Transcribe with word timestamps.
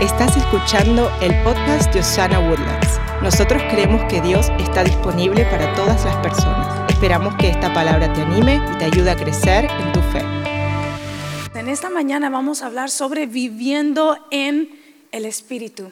Estás 0.00 0.36
escuchando 0.36 1.10
el 1.22 1.32
podcast 1.42 1.90
de 1.94 2.00
Osana 2.00 2.38
Woodlands. 2.38 3.00
Nosotros 3.22 3.62
creemos 3.70 4.04
que 4.10 4.20
Dios 4.20 4.48
está 4.58 4.84
disponible 4.84 5.46
para 5.46 5.74
todas 5.74 6.04
las 6.04 6.14
personas. 6.16 6.90
Esperamos 6.90 7.34
que 7.36 7.48
esta 7.48 7.72
palabra 7.72 8.12
te 8.12 8.20
anime 8.20 8.60
y 8.74 8.78
te 8.78 8.84
ayude 8.84 9.10
a 9.10 9.16
crecer 9.16 9.64
en 9.64 9.92
tu 9.92 10.00
fe. 10.12 10.20
En 11.58 11.70
esta 11.70 11.88
mañana 11.88 12.28
vamos 12.28 12.60
a 12.60 12.66
hablar 12.66 12.90
sobre 12.90 13.24
viviendo 13.24 14.18
en 14.30 14.68
el 15.12 15.24
Espíritu. 15.24 15.90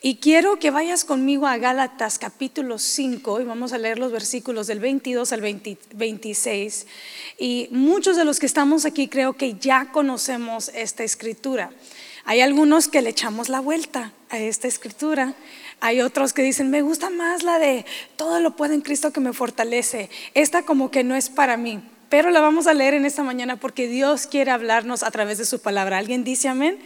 Y 0.00 0.16
quiero 0.16 0.58
que 0.58 0.70
vayas 0.70 1.04
conmigo 1.04 1.46
a 1.46 1.58
Gálatas 1.58 2.18
capítulo 2.18 2.78
5 2.78 3.42
y 3.42 3.44
vamos 3.44 3.74
a 3.74 3.78
leer 3.78 3.98
los 3.98 4.10
versículos 4.10 4.66
del 4.68 4.80
22 4.80 5.32
al 5.32 5.42
26. 5.42 6.86
Y 7.38 7.68
muchos 7.70 8.16
de 8.16 8.24
los 8.24 8.40
que 8.40 8.46
estamos 8.46 8.86
aquí 8.86 9.08
creo 9.08 9.34
que 9.34 9.54
ya 9.54 9.92
conocemos 9.92 10.70
esta 10.74 11.04
escritura. 11.04 11.70
Hay 12.26 12.40
algunos 12.40 12.88
que 12.88 13.02
le 13.02 13.10
echamos 13.10 13.48
la 13.48 13.60
vuelta 13.60 14.12
a 14.30 14.38
esta 14.38 14.66
escritura. 14.66 15.34
Hay 15.80 16.00
otros 16.00 16.32
que 16.32 16.42
dicen, 16.42 16.70
me 16.70 16.80
gusta 16.80 17.10
más 17.10 17.42
la 17.42 17.58
de 17.58 17.84
todo 18.16 18.40
lo 18.40 18.56
puedo 18.56 18.72
en 18.72 18.80
Cristo 18.80 19.12
que 19.12 19.20
me 19.20 19.32
fortalece. 19.32 20.08
Esta 20.32 20.62
como 20.62 20.90
que 20.90 21.04
no 21.04 21.14
es 21.16 21.28
para 21.28 21.58
mí, 21.58 21.82
pero 22.08 22.30
la 22.30 22.40
vamos 22.40 22.66
a 22.66 22.72
leer 22.72 22.94
en 22.94 23.04
esta 23.04 23.22
mañana 23.22 23.56
porque 23.56 23.88
Dios 23.88 24.26
quiere 24.26 24.50
hablarnos 24.50 25.02
a 25.02 25.10
través 25.10 25.36
de 25.36 25.44
su 25.44 25.60
palabra. 25.60 25.98
¿Alguien 25.98 26.24
dice 26.24 26.48
amén? 26.48 26.78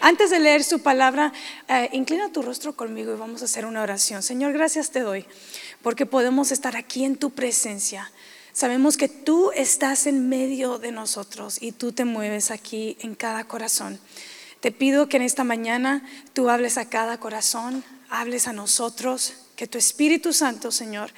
Antes 0.00 0.28
de 0.30 0.38
leer 0.38 0.62
su 0.62 0.80
palabra, 0.80 1.32
eh, 1.68 1.88
inclina 1.92 2.30
tu 2.30 2.42
rostro 2.42 2.74
conmigo 2.74 3.14
y 3.14 3.16
vamos 3.16 3.40
a 3.40 3.46
hacer 3.46 3.64
una 3.64 3.80
oración. 3.80 4.22
Señor, 4.22 4.52
gracias 4.52 4.90
te 4.90 5.00
doy 5.00 5.24
porque 5.82 6.04
podemos 6.04 6.52
estar 6.52 6.76
aquí 6.76 7.04
en 7.04 7.16
tu 7.16 7.30
presencia. 7.30 8.10
Sabemos 8.52 8.98
que 8.98 9.08
tú 9.08 9.50
estás 9.52 10.06
en 10.06 10.28
medio 10.28 10.78
de 10.78 10.92
nosotros 10.92 11.62
y 11.62 11.72
tú 11.72 11.92
te 11.92 12.04
mueves 12.04 12.50
aquí 12.50 12.98
en 13.00 13.14
cada 13.14 13.44
corazón. 13.44 13.98
Te 14.64 14.72
pido 14.72 15.10
que 15.10 15.18
en 15.18 15.22
esta 15.22 15.44
mañana 15.44 16.02
tú 16.32 16.48
hables 16.48 16.78
a 16.78 16.88
cada 16.88 17.20
corazón, 17.20 17.84
hables 18.08 18.48
a 18.48 18.54
nosotros, 18.54 19.34
que 19.56 19.66
tu 19.66 19.76
Espíritu 19.76 20.32
Santo, 20.32 20.70
Señor, 20.72 21.10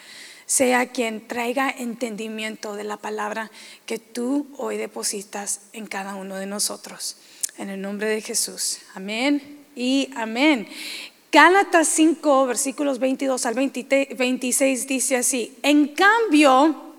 sea 0.47 0.89
quien 0.89 1.29
traiga 1.29 1.71
entendimiento 1.71 2.75
de 2.75 2.83
la 2.83 2.97
palabra 2.97 3.53
que 3.87 4.01
tú 4.01 4.49
hoy 4.57 4.79
depositas 4.79 5.61
en 5.73 5.87
cada 5.87 6.17
uno 6.17 6.35
de 6.35 6.47
nosotros. 6.47 7.19
En 7.57 7.69
el 7.69 7.81
nombre 7.81 8.09
de 8.09 8.21
Jesús. 8.21 8.79
Amén 8.97 9.65
y 9.77 10.11
amén. 10.17 10.67
Gálatas 11.31 11.87
5, 11.87 12.47
versículos 12.47 12.99
22 12.99 13.47
al 13.47 13.55
26 13.55 14.89
dice 14.89 15.19
así, 15.19 15.57
en 15.63 15.95
cambio, 15.95 16.95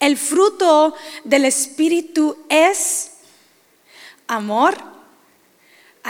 el 0.00 0.16
fruto 0.16 0.94
del 1.24 1.44
Espíritu 1.44 2.38
es 2.48 3.18
amor, 4.28 4.96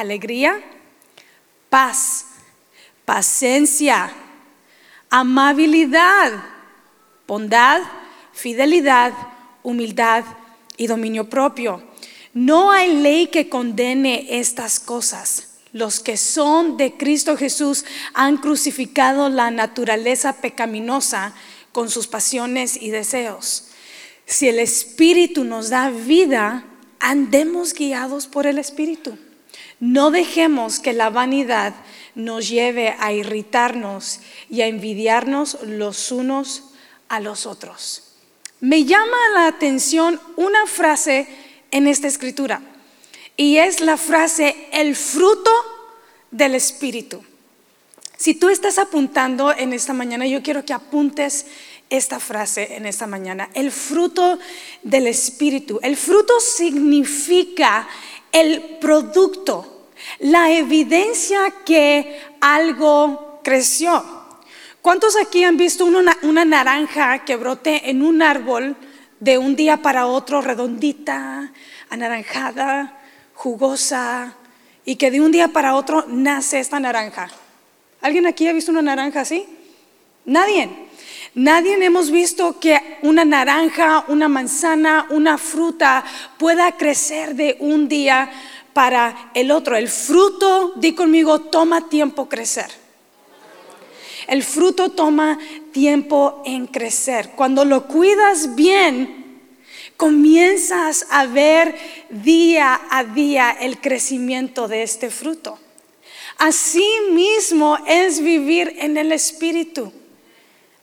alegría, 0.01 0.61
paz, 1.69 2.27
paciencia, 3.05 4.13
amabilidad, 5.11 6.33
bondad, 7.27 7.83
fidelidad, 8.33 9.13
humildad 9.63 10.25
y 10.77 10.87
dominio 10.87 11.29
propio. 11.29 11.83
No 12.33 12.71
hay 12.71 12.95
ley 12.95 13.27
que 13.27 13.49
condene 13.49 14.39
estas 14.39 14.79
cosas. 14.79 15.55
Los 15.73 16.01
que 16.01 16.17
son 16.17 16.77
de 16.77 16.97
Cristo 16.97 17.37
Jesús 17.37 17.85
han 18.15 18.37
crucificado 18.39 19.29
la 19.29 19.51
naturaleza 19.51 20.41
pecaminosa 20.41 21.35
con 21.73 21.91
sus 21.91 22.07
pasiones 22.07 22.81
y 22.81 22.91
deseos. 22.91 23.69
Si 24.25 24.49
el 24.49 24.59
Espíritu 24.59 25.45
nos 25.45 25.71
da 25.71 25.91
vida, 25.91 26.65
andemos 27.01 27.75
guiados 27.75 28.27
por 28.27 28.47
el 28.47 28.59
Espíritu. 28.59 29.19
No 29.81 30.11
dejemos 30.11 30.81
que 30.81 30.93
la 30.93 31.11
vanidad 31.11 31.75
nos 32.15 32.49
lleve 32.49 32.97
a 32.99 33.13
irritarnos 33.13 34.21
y 34.51 34.63
a 34.63 34.67
envidiarnos 34.67 35.59
los 35.63 36.11
unos 36.11 36.65
a 37.09 37.21
los 37.21 37.47
otros. 37.47 38.05
Me 38.61 38.85
llama 38.85 39.17
la 39.35 39.47
atención 39.47 40.21
una 40.37 40.67
frase 40.67 41.29
en 41.71 41.87
esta 41.87 42.09
escritura 42.09 42.61
y 43.37 43.59
es 43.59 43.81
la 43.81 43.97
frase 43.97 44.69
el 44.73 44.97
fruto 44.97 45.51
del 46.33 46.57
Espíritu. 46.57 47.23
Si 48.17 48.35
tú 48.35 48.49
estás 48.49 48.79
apuntando 48.79 49.57
en 49.57 49.73
esta 49.73 49.93
mañana, 49.93 50.27
yo 50.27 50.43
quiero 50.43 50.65
que 50.65 50.73
apuntes 50.73 51.47
esta 51.89 52.19
frase 52.19 52.75
en 52.75 52.85
esta 52.85 53.07
mañana, 53.07 53.49
el 53.55 53.71
fruto 53.71 54.39
del 54.83 55.07
Espíritu. 55.07 55.79
El 55.83 55.97
fruto 55.97 56.41
significa 56.41 57.89
el 58.33 58.79
producto, 58.81 59.78
la 60.21 60.51
evidencia 60.53 61.53
que 61.65 62.21
algo 62.41 63.41
creció. 63.43 64.05
¿Cuántos 64.83 65.17
aquí 65.17 65.45
han 65.45 65.57
visto 65.57 65.85
una, 65.85 66.45
naranja 66.45 67.25
que 67.25 67.37
brote 67.37 67.91
en 67.91 68.03
un 68.03 68.23
árbol 68.23 68.77
de 69.21 69.37
un 69.37 69.57
día 69.57 69.79
para 69.79 70.07
otro, 70.07 70.41
redondita, 70.41 71.53
anaranjada, 71.91 72.99
jugosa, 73.35 74.35
y 74.85 74.97
que 74.97 75.11
de 75.11 75.21
un 75.21 75.33
día 75.33 75.49
para 75.49 75.75
otro 75.75 76.05
nace 76.09 76.61
esta 76.61 76.81
naranja? 76.81 77.29
¿Alguien 78.01 78.27
aquí 78.27 78.47
ha 78.49 78.53
visto 78.53 78.71
una 78.71 78.83
naranja 78.83 79.21
así? 79.21 79.45
Nadie. 80.25 80.89
Nadie 81.35 81.85
hemos 81.85 82.11
visto 82.11 82.59
que 82.59 82.99
una 83.03 83.25
naranja, 83.25 84.05
una 84.09 84.29
manzana, 84.29 85.07
una 85.11 85.39
fruta 85.39 86.05
pueda 86.39 86.73
crecer 86.73 87.35
de 87.35 87.57
un 87.61 87.89
día 87.89 88.31
para 88.79 89.33
el 89.35 89.51
otro. 89.51 89.75
El 89.75 89.89
fruto, 89.89 90.75
di 90.77 90.95
conmigo, 90.95 91.41
toma 91.41 91.89
tiempo 91.89 92.29
crecer. 92.29 92.71
El 94.29 94.45
fruto 94.45 94.91
toma 94.91 95.37
tiempo 95.73 96.45
en 96.47 96.69
crecer. 96.69 97.31
Cuando 97.35 97.65
lo 97.65 97.89
cuidas 97.89 98.55
bien, 98.55 99.41
comienzas 99.97 101.07
a 101.11 101.27
ver 101.27 101.75
día 102.09 102.81
a 102.89 103.03
día 103.03 103.51
el 103.51 103.81
crecimiento 103.81 104.69
de 104.69 104.85
este 104.85 105.11
fruto. 105.11 105.59
Así 106.37 106.89
mismo 107.11 107.79
es 107.85 108.21
vivir 108.21 108.77
en 108.79 108.97
el 108.97 109.11
Espíritu. 109.11 109.93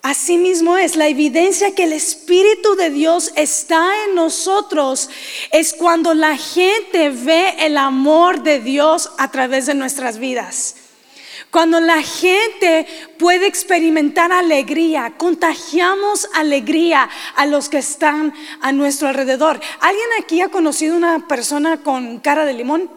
Así 0.06 0.38
mismo 0.38 0.78
es, 0.78 0.96
la 0.96 1.08
evidencia 1.08 1.74
que 1.74 1.86
el 1.86 1.92
Espíritu 1.92 2.76
de 2.76 2.92
Dios 2.92 3.32
está 3.36 3.92
en 4.06 4.14
nosotros 4.14 5.10
es 5.52 5.74
cuando 5.74 6.14
la 6.14 6.38
gente 6.38 7.10
ve 7.10 7.56
el 7.58 7.76
amor 7.76 8.44
de 8.44 8.60
Dios 8.60 9.10
a 9.18 9.32
través 9.32 9.66
de 9.66 9.74
nuestras 9.74 10.20
vidas. 10.20 10.76
Cuando 11.50 11.80
la 11.80 12.04
gente 12.04 12.86
puede 13.18 13.48
experimentar 13.48 14.32
alegría, 14.32 15.16
contagiamos 15.18 16.30
alegría 16.36 17.10
a 17.36 17.48
los 17.48 17.68
que 17.68 17.80
están 17.80 18.32
a 18.62 18.72
nuestro 18.72 19.08
alrededor. 19.08 19.60
¿Alguien 19.80 20.10
aquí 20.22 20.40
ha 20.40 20.50
conocido 20.50 20.96
una 20.96 21.28
persona 21.28 21.82
con 21.82 22.20
cara 22.20 22.46
de 22.46 22.54
limón? 22.54 22.92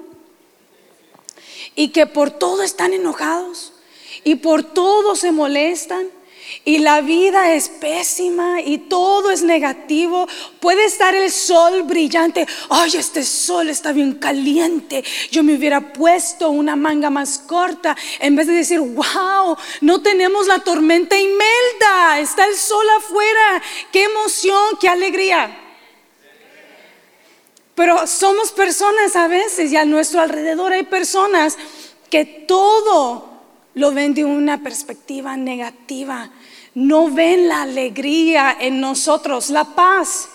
Y 1.74 1.88
que 1.88 2.06
por 2.06 2.30
todo 2.30 2.62
están 2.62 2.92
enojados 2.92 3.72
y 4.24 4.34
por 4.34 4.62
todo 4.62 5.16
se 5.16 5.32
molestan 5.32 6.17
y 6.64 6.78
la 6.78 7.00
vida 7.00 7.52
es 7.54 7.68
pésima 7.68 8.60
y 8.60 8.78
todo 8.78 9.30
es 9.30 9.42
negativo, 9.42 10.26
puede 10.60 10.84
estar 10.84 11.14
el 11.14 11.30
sol 11.30 11.82
brillante. 11.84 12.46
Ay, 12.68 12.92
este 12.96 13.24
sol 13.24 13.68
está 13.68 13.92
bien 13.92 14.14
caliente. 14.14 15.04
Yo 15.30 15.42
me 15.42 15.54
hubiera 15.54 15.92
puesto 15.92 16.50
una 16.50 16.76
manga 16.76 17.10
más 17.10 17.38
corta 17.38 17.96
en 18.20 18.36
vez 18.36 18.46
de 18.46 18.54
decir, 18.54 18.80
wow, 18.80 19.56
no 19.80 20.02
tenemos 20.02 20.46
la 20.46 20.58
tormenta 20.60 21.18
inmelda, 21.18 22.20
está 22.20 22.46
el 22.46 22.56
sol 22.56 22.86
afuera. 22.98 23.62
Qué 23.92 24.04
emoción, 24.04 24.76
qué 24.80 24.88
alegría. 24.88 25.64
Pero 27.74 28.06
somos 28.06 28.50
personas 28.50 29.14
a 29.14 29.28
veces 29.28 29.70
y 29.70 29.76
a 29.76 29.84
nuestro 29.84 30.20
alrededor 30.20 30.72
hay 30.72 30.82
personas 30.82 31.56
que 32.10 32.24
todo 32.24 33.28
lo 33.74 33.92
ven 33.92 34.14
de 34.14 34.24
una 34.24 34.62
perspectiva 34.62 35.36
negativa 35.36 36.30
no 36.78 37.10
ven 37.10 37.48
la 37.48 37.62
alegría 37.62 38.56
en 38.60 38.80
nosotros, 38.80 39.50
la 39.50 39.64
paz. 39.64 40.28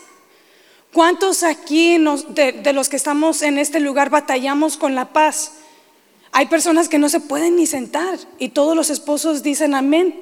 ¿Cuántos 0.92 1.42
aquí 1.42 1.98
de, 1.98 2.74
los 2.74 2.90
que 2.90 2.98
estamos 2.98 3.42
en 3.42 3.58
este 3.58 3.80
lugar 3.80 4.10
batallamos 4.10 4.76
con 4.76 4.94
la 4.94 5.14
paz? 5.14 5.54
Hay 6.34 6.48
personas 6.48 6.90
que 6.90 7.00
no 7.00 7.08
se 7.08 7.22
pueden 7.22 7.56
ni 7.56 7.66
sentar 7.66 8.20
y 8.40 8.50
todos 8.50 8.76
los 8.76 8.90
esposos 8.90 9.42
dicen 9.42 9.74
amén. 9.74 10.20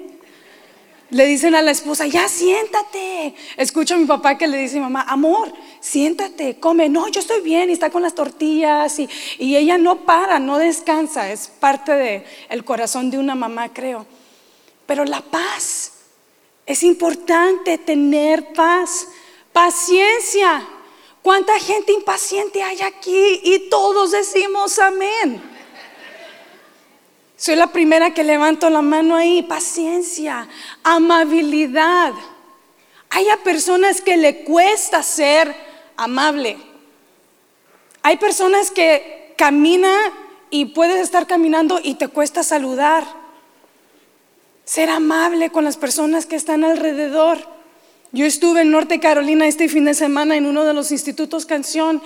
Le 1.09 1.25
dicen 1.25 1.55
a 1.55 1.63
la 1.63 1.71
esposa, 1.71 2.05
ya 2.05 2.29
siéntate. 2.29 3.33
Escucho 3.57 3.95
a 3.95 3.97
mi 3.97 4.05
papá 4.05 4.37
que 4.37 4.47
le 4.47 4.59
dice 4.59 4.77
a 4.77 4.81
mamá, 4.81 5.01
amor, 5.09 5.51
siéntate, 5.79 6.59
come. 6.59 6.87
No, 6.87 7.07
yo 7.07 7.19
estoy 7.19 7.41
bien 7.41 7.71
y 7.71 7.73
está 7.73 7.89
con 7.89 8.03
las 8.03 8.13
tortillas 8.13 8.99
y, 8.99 9.09
y 9.39 9.55
ella 9.55 9.79
no 9.79 10.05
para, 10.05 10.37
no 10.37 10.59
descansa. 10.59 11.31
Es 11.31 11.47
parte 11.47 11.93
del 11.93 12.23
el 12.49 12.63
corazón 12.63 13.09
de 13.09 13.17
una 13.17 13.33
mamá, 13.33 13.73
creo. 13.73 14.05
Pero 14.85 15.03
la 15.05 15.21
paz, 15.21 15.80
es 16.65 16.83
importante 16.83 17.77
tener 17.77 18.53
paz, 18.53 19.07
paciencia. 19.51 20.67
¿Cuánta 21.21 21.59
gente 21.59 21.91
impaciente 21.91 22.63
hay 22.63 22.81
aquí? 22.81 23.41
Y 23.43 23.69
todos 23.69 24.11
decimos 24.11 24.79
amén. 24.79 25.41
Soy 27.35 27.55
la 27.55 27.67
primera 27.67 28.13
que 28.13 28.23
levanto 28.23 28.69
la 28.69 28.81
mano 28.81 29.15
ahí. 29.15 29.41
Paciencia, 29.41 30.47
amabilidad. 30.83 32.13
Hay 33.09 33.25
personas 33.43 33.99
que 33.99 34.15
le 34.17 34.43
cuesta 34.43 35.03
ser 35.03 35.53
amable. 35.97 36.57
Hay 38.03 38.17
personas 38.17 38.71
que 38.71 39.33
caminan 39.37 40.13
y 40.49 40.65
puedes 40.65 41.01
estar 41.01 41.27
caminando 41.27 41.79
y 41.83 41.95
te 41.95 42.07
cuesta 42.07 42.43
saludar. 42.43 43.20
Ser 44.65 44.89
amable 44.89 45.49
con 45.49 45.63
las 45.63 45.77
personas 45.77 46.25
que 46.25 46.35
están 46.35 46.63
alrededor. 46.63 47.39
Yo 48.13 48.25
estuve 48.25 48.61
en 48.61 48.71
Norte 48.71 48.99
Carolina 48.99 49.47
este 49.47 49.69
fin 49.69 49.85
de 49.85 49.93
semana 49.93 50.35
en 50.35 50.45
uno 50.45 50.65
de 50.65 50.73
los 50.73 50.91
institutos 50.91 51.45
canción 51.45 52.01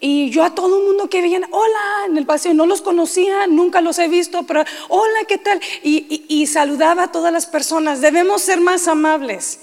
y 0.00 0.30
yo 0.30 0.42
a 0.42 0.54
todo 0.54 0.78
el 0.78 0.86
mundo 0.86 1.10
que 1.10 1.20
veían, 1.20 1.44
hola, 1.50 2.06
en 2.08 2.16
el 2.16 2.24
paseo, 2.24 2.54
no 2.54 2.64
los 2.64 2.80
conocía, 2.80 3.46
nunca 3.46 3.82
los 3.82 3.98
he 3.98 4.08
visto, 4.08 4.44
pero 4.44 4.64
hola, 4.88 5.18
¿qué 5.28 5.36
tal? 5.36 5.60
Y, 5.82 6.46
saludaba 6.46 7.04
a 7.04 7.12
todas 7.12 7.30
las 7.30 7.44
personas. 7.44 8.00
Debemos 8.00 8.40
ser 8.40 8.60
más 8.60 8.88
amables. 8.88 9.60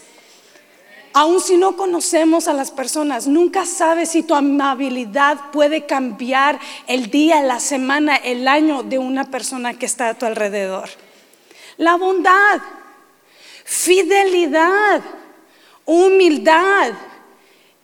Aun 1.14 1.42
si 1.42 1.58
no 1.58 1.76
conocemos 1.76 2.48
a 2.48 2.54
las 2.54 2.70
personas, 2.70 3.26
nunca 3.26 3.66
sabes 3.66 4.10
si 4.10 4.22
tu 4.22 4.36
amabilidad 4.36 5.50
puede 5.52 5.88
cambiar 5.88 6.60
el 6.86 7.10
día, 7.10 7.42
la 7.42 7.60
semana, 7.60 8.16
el 8.16 8.48
año 8.48 8.84
de 8.84 9.00
una 9.00 9.24
persona 9.32 9.74
que 9.74 9.88
está 9.88 10.10
a 10.10 10.14
tu 10.14 10.28
alrededor. 10.28 10.90
La 11.78 11.96
bondad, 11.96 12.62
fidelidad, 13.64 15.02
humildad, 15.86 16.94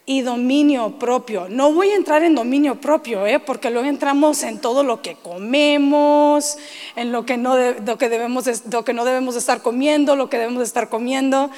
y 0.06 0.20
dominio 0.20 0.98
propio. 0.98 1.48
No 1.48 1.72
voy 1.72 1.90
a 1.90 1.96
entrar 1.96 2.22
en 2.24 2.34
dominio 2.34 2.80
propio, 2.80 3.26
¿eh? 3.26 3.40
porque 3.40 3.70
luego 3.70 3.88
entramos 3.88 4.42
en 4.42 4.60
todo 4.60 4.82
lo 4.82 5.00
que 5.00 5.16
comemos, 5.16 6.58
en 6.94 7.10
lo 7.10 7.24
que 7.24 7.36
no, 7.36 7.56
lo 7.56 7.96
que 7.96 8.08
debemos, 8.08 8.44
lo 8.70 8.84
que 8.84 8.92
no 8.92 9.04
debemos 9.04 9.36
estar 9.36 9.62
comiendo, 9.62 10.14
lo 10.14 10.28
que 10.28 10.38
debemos 10.38 10.62
estar 10.62 10.88
comiendo. 10.90 11.50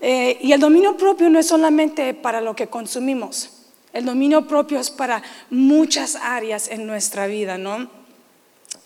Eh, 0.00 0.38
y 0.40 0.52
el 0.52 0.60
dominio 0.60 0.96
propio 0.96 1.28
no 1.28 1.40
es 1.40 1.48
solamente 1.48 2.14
para 2.14 2.40
lo 2.40 2.54
que 2.54 2.68
consumimos. 2.68 3.50
El 3.92 4.04
dominio 4.04 4.46
propio 4.46 4.78
es 4.78 4.90
para 4.90 5.22
muchas 5.50 6.14
áreas 6.14 6.68
en 6.68 6.86
nuestra 6.86 7.26
vida, 7.26 7.58
¿no? 7.58 7.90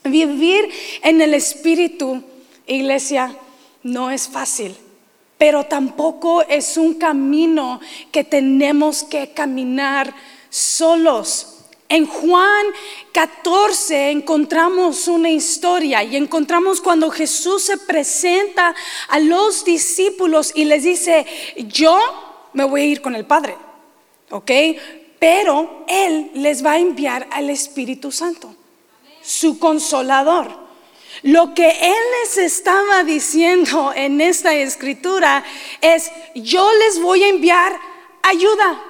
Vivir 0.05 0.71
en 1.03 1.21
el 1.21 1.35
espíritu, 1.35 2.23
iglesia, 2.67 3.37
no 3.83 4.11
es 4.11 4.29
fácil 4.29 4.77
pero 5.43 5.65
tampoco 5.65 6.43
es 6.43 6.77
un 6.77 6.95
camino 6.95 7.81
que 8.13 8.23
tenemos 8.23 9.03
que 9.03 9.33
caminar 9.33 10.15
solos. 10.49 11.65
En 11.89 12.07
Juan 12.07 12.67
14 13.11 14.13
encontramos 14.13 15.09
una 15.09 15.31
historia 15.31 16.05
y 16.05 16.15
encontramos 16.15 16.81
cuando 16.81 17.11
Jesús 17.11 17.65
se 17.65 17.77
presenta 17.77 18.73
a 19.09 19.19
los 19.19 19.65
discípulos 19.65 20.53
y 20.55 20.65
les 20.65 20.85
dice, 20.85 21.27
yo 21.67 21.99
me 22.53 22.63
voy 22.63 22.83
a 22.83 22.85
ir 22.85 23.03
con 23.03 23.17
el 23.17 23.25
Padre, 23.25 23.57
¿ok? 24.31 24.51
Pero 25.19 25.85
Él 25.89 26.31
les 26.35 26.65
va 26.65 26.75
a 26.75 26.79
enviar 26.79 27.27
al 27.33 27.51
Espíritu 27.51 28.13
Santo, 28.13 28.55
su 29.21 29.59
consolador. 29.59 30.62
Lo 31.23 31.55
que 31.55 31.69
Él 31.69 32.03
les 32.23 32.37
estaba 32.39 33.05
diciendo 33.05 33.93
en 33.95 34.21
esta 34.21 34.55
escritura 34.55 35.45
es, 35.81 36.11
yo 36.35 36.69
les 36.73 37.01
voy 37.01 37.23
a 37.23 37.29
enviar 37.29 37.79
ayuda. 38.23 38.83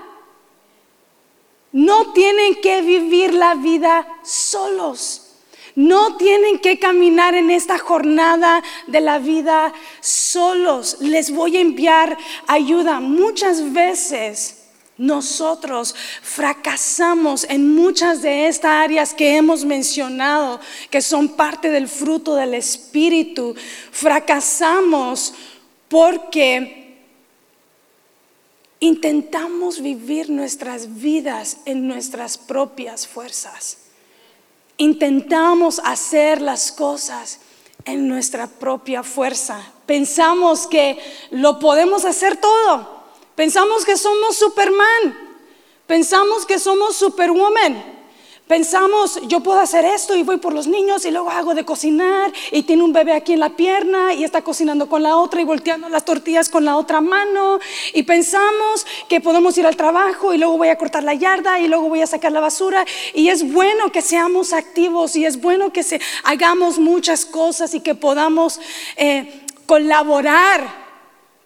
No 1.73 2.12
tienen 2.12 2.55
que 2.56 2.81
vivir 2.81 3.34
la 3.34 3.55
vida 3.55 4.06
solos. 4.23 5.29
No 5.75 6.17
tienen 6.17 6.58
que 6.58 6.79
caminar 6.79 7.34
en 7.34 7.50
esta 7.50 7.79
jornada 7.79 8.62
de 8.87 9.00
la 9.00 9.19
vida 9.19 9.73
solos. 10.00 10.99
Les 11.00 11.31
voy 11.31 11.56
a 11.56 11.61
enviar 11.61 12.17
ayuda. 12.46 13.00
Muchas 13.00 13.73
veces 13.73 14.62
nosotros 15.03 15.97
fracasamos 16.23 17.43
en 17.51 17.75
muchas 17.75 18.23
de 18.23 18.47
estas 18.47 18.71
áreas 18.71 19.13
que 19.13 19.37
hemos 19.37 19.65
mencionado, 19.65 20.61
que 20.91 21.03
son 21.03 21.31
parte 21.31 21.73
del 21.73 21.89
fruto 21.89 22.37
del 22.37 22.55
Espíritu. 22.55 23.57
Fracasamos 23.91 25.35
porque 25.89 27.01
intentamos 28.79 29.83
vivir 29.83 30.31
nuestras 30.31 31.01
vidas 31.01 31.57
en 31.65 31.89
nuestras 31.89 32.39
propias 32.39 33.05
fuerzas. 33.05 33.79
Intentamos 34.77 35.81
hacer 35.85 36.41
las 36.41 36.71
cosas 36.71 37.41
en 37.85 38.07
nuestra 38.07 38.47
propia 38.47 39.03
fuerza. 39.03 39.61
Pensamos 39.85 40.69
que 40.69 40.97
lo 41.33 41.59
podemos 41.59 42.05
hacer 42.05 42.37
todo 42.37 43.02
Pensamos 43.34 43.84
que 43.84 43.96
somos 43.96 44.37
Superman. 44.37 45.32
Pensamos 45.87 46.46
que 46.46 46.58
somos 46.58 46.96
Superwoman. 46.96 47.93
Pensamos, 48.46 49.19
yo 49.29 49.40
puedo 49.40 49.61
hacer 49.61 49.84
esto 49.87 50.14
y 50.14 50.25
voy 50.25 50.37
por 50.37 50.52
los 50.52 50.67
niños 50.67 51.06
y 51.06 51.11
luego 51.11 51.31
hago 51.31 51.55
de 51.55 51.64
cocinar 51.64 52.31
y 52.50 52.64
tiene 52.64 52.82
un 52.82 52.93
bebé 52.93 53.12
aquí 53.14 53.32
en 53.32 53.40
la 53.40 53.56
pierna 53.56 54.12
y 54.12 54.25
está 54.25 54.43
cocinando 54.43 54.90
con 54.90 55.02
la 55.02 55.17
otra 55.17 55.40
y 55.40 55.44
volteando 55.44 55.88
las 55.88 56.05
tortillas 56.05 56.50
con 56.50 56.64
la 56.67 56.76
otra 56.76 57.00
mano. 57.00 57.61
Y 57.94 58.02
pensamos 58.02 58.87
que 59.08 59.23
podemos 59.23 59.56
ir 59.56 59.67
al 59.67 59.76
trabajo 59.76 60.34
y 60.34 60.38
luego 60.38 60.58
voy 60.58 60.69
a 60.69 60.76
cortar 60.76 61.02
la 61.02 61.14
yarda 61.14 61.61
y 61.61 61.69
luego 61.69 61.88
voy 61.88 62.02
a 62.02 62.06
sacar 62.06 62.31
la 62.32 62.40
basura. 62.40 62.84
Y 63.14 63.29
es 63.29 63.50
bueno 63.50 63.90
que 63.90 64.02
seamos 64.02 64.52
activos 64.52 65.17
y 65.17 65.25
es 65.25 65.40
bueno 65.40 65.73
que 65.73 65.82
se, 65.82 66.00
hagamos 66.25 66.79
muchas 66.79 67.25
cosas 67.25 67.73
y 67.73 67.81
que 67.81 67.94
podamos 67.94 68.61
eh, 68.96 69.46
colaborar 69.64 70.82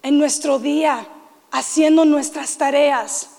en 0.03 0.19
nuestro 0.19 0.59
día 0.59 1.07
haciendo 1.51 2.05
nuestras 2.05 2.57
tareas. 2.57 3.31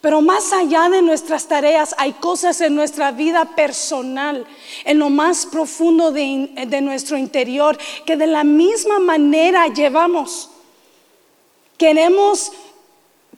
Pero 0.00 0.20
más 0.20 0.52
allá 0.52 0.88
de 0.88 1.02
nuestras 1.02 1.46
tareas 1.46 1.94
hay 1.98 2.12
cosas 2.12 2.60
en 2.60 2.74
nuestra 2.74 3.10
vida 3.10 3.56
personal, 3.56 4.46
en 4.84 4.98
lo 4.98 5.08
más 5.08 5.46
profundo 5.46 6.12
de, 6.12 6.80
nuestro 6.82 7.16
interior, 7.16 7.78
que 8.04 8.16
de 8.16 8.26
la 8.26 8.44
misma 8.44 8.98
manera 8.98 9.66
llevamos. 9.68 10.50
Queremos 11.78 12.52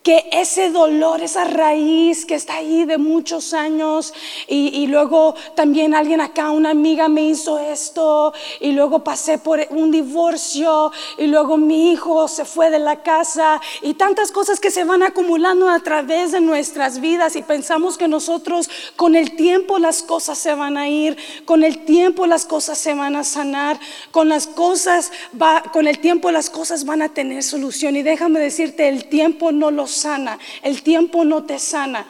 que 0.07 0.29
ese 0.31 0.71
dolor, 0.71 1.21
esa 1.21 1.43
raíz 1.43 2.27
que 2.27 2.37
está 2.37 2.59
ahí 2.59 2.85
de 2.85 2.97
muchos 2.97 3.53
años 3.53 4.15
y, 4.47 4.87
luego 4.87 5.35
también 5.57 5.97
alguien 5.97 6.21
acá, 6.21 6.53
una 6.53 6.71
amiga 6.71 7.09
me 7.09 7.23
hizo 7.23 7.59
esto 7.59 8.33
y 8.61 8.71
luego 8.71 9.03
pasé 9.03 9.39
por 9.39 9.67
un 9.71 9.91
divorcio 9.91 10.93
y 11.19 11.27
luego 11.27 11.57
mi 11.57 11.91
hijo 11.91 12.29
se 12.29 12.45
fue 12.45 12.71
de 12.71 12.79
la 12.79 13.03
casa 13.03 13.61
y 13.83 13.95
tantas 13.95 14.31
cosas 14.31 14.61
que 14.61 14.71
se 14.71 14.85
van 14.85 15.03
acumulando 15.03 15.69
a 15.69 15.81
través 15.81 16.31
de 16.31 16.41
nuestras 16.41 17.01
vidas 17.01 17.35
y 17.35 17.43
pensamos 17.43 17.99
que 17.99 18.07
nosotros 18.07 18.71
con 18.95 19.17
el 19.17 19.35
tiempo 19.35 19.81
las 19.81 20.05
cosas 20.05 20.39
se 20.39 20.55
van 20.55 20.77
a 20.77 20.89
ir, 20.89 21.17
con 21.45 21.65
el 21.65 21.85
tiempo 21.85 22.29
las 22.29 22.47
cosas 22.47 22.79
se 22.79 22.95
van 22.95 23.17
a 23.17 23.25
sanar, 23.25 23.81
con 24.13 24.29
las 24.29 24.47
cosas 24.47 25.11
va, 25.43 25.65
con 25.73 25.89
el 25.89 25.99
tiempo 25.99 26.31
las 26.31 26.49
cosas 26.49 26.85
van 26.85 27.03
a 27.03 27.09
tener 27.09 27.43
solución. 27.43 27.97
Y 27.97 28.05
déjame 28.05 28.39
decirte, 28.39 28.87
el 28.87 29.07
tiempo 29.07 29.51
no 29.51 29.73
lo 29.73 29.89
sana, 29.97 30.39
el 30.63 30.83
tiempo 30.83 31.25
no 31.25 31.45
te 31.45 31.59
sana. 31.59 32.07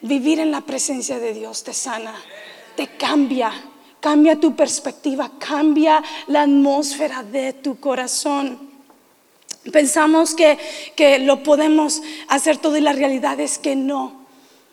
Vivir 0.00 0.40
en 0.40 0.50
la 0.50 0.60
presencia 0.60 1.18
de 1.18 1.32
Dios 1.32 1.64
te 1.64 1.72
sana, 1.72 2.14
te 2.76 2.88
cambia, 2.96 3.52
cambia 4.00 4.38
tu 4.38 4.54
perspectiva, 4.54 5.30
cambia 5.38 6.02
la 6.26 6.42
atmósfera 6.42 7.22
de 7.22 7.52
tu 7.54 7.78
corazón. 7.80 8.70
Pensamos 9.72 10.34
que, 10.34 10.58
que 10.94 11.20
lo 11.20 11.42
podemos 11.42 12.02
hacer 12.28 12.58
todo 12.58 12.76
y 12.76 12.82
la 12.82 12.92
realidad 12.92 13.40
es 13.40 13.58
que 13.58 13.76
no. 13.76 14.24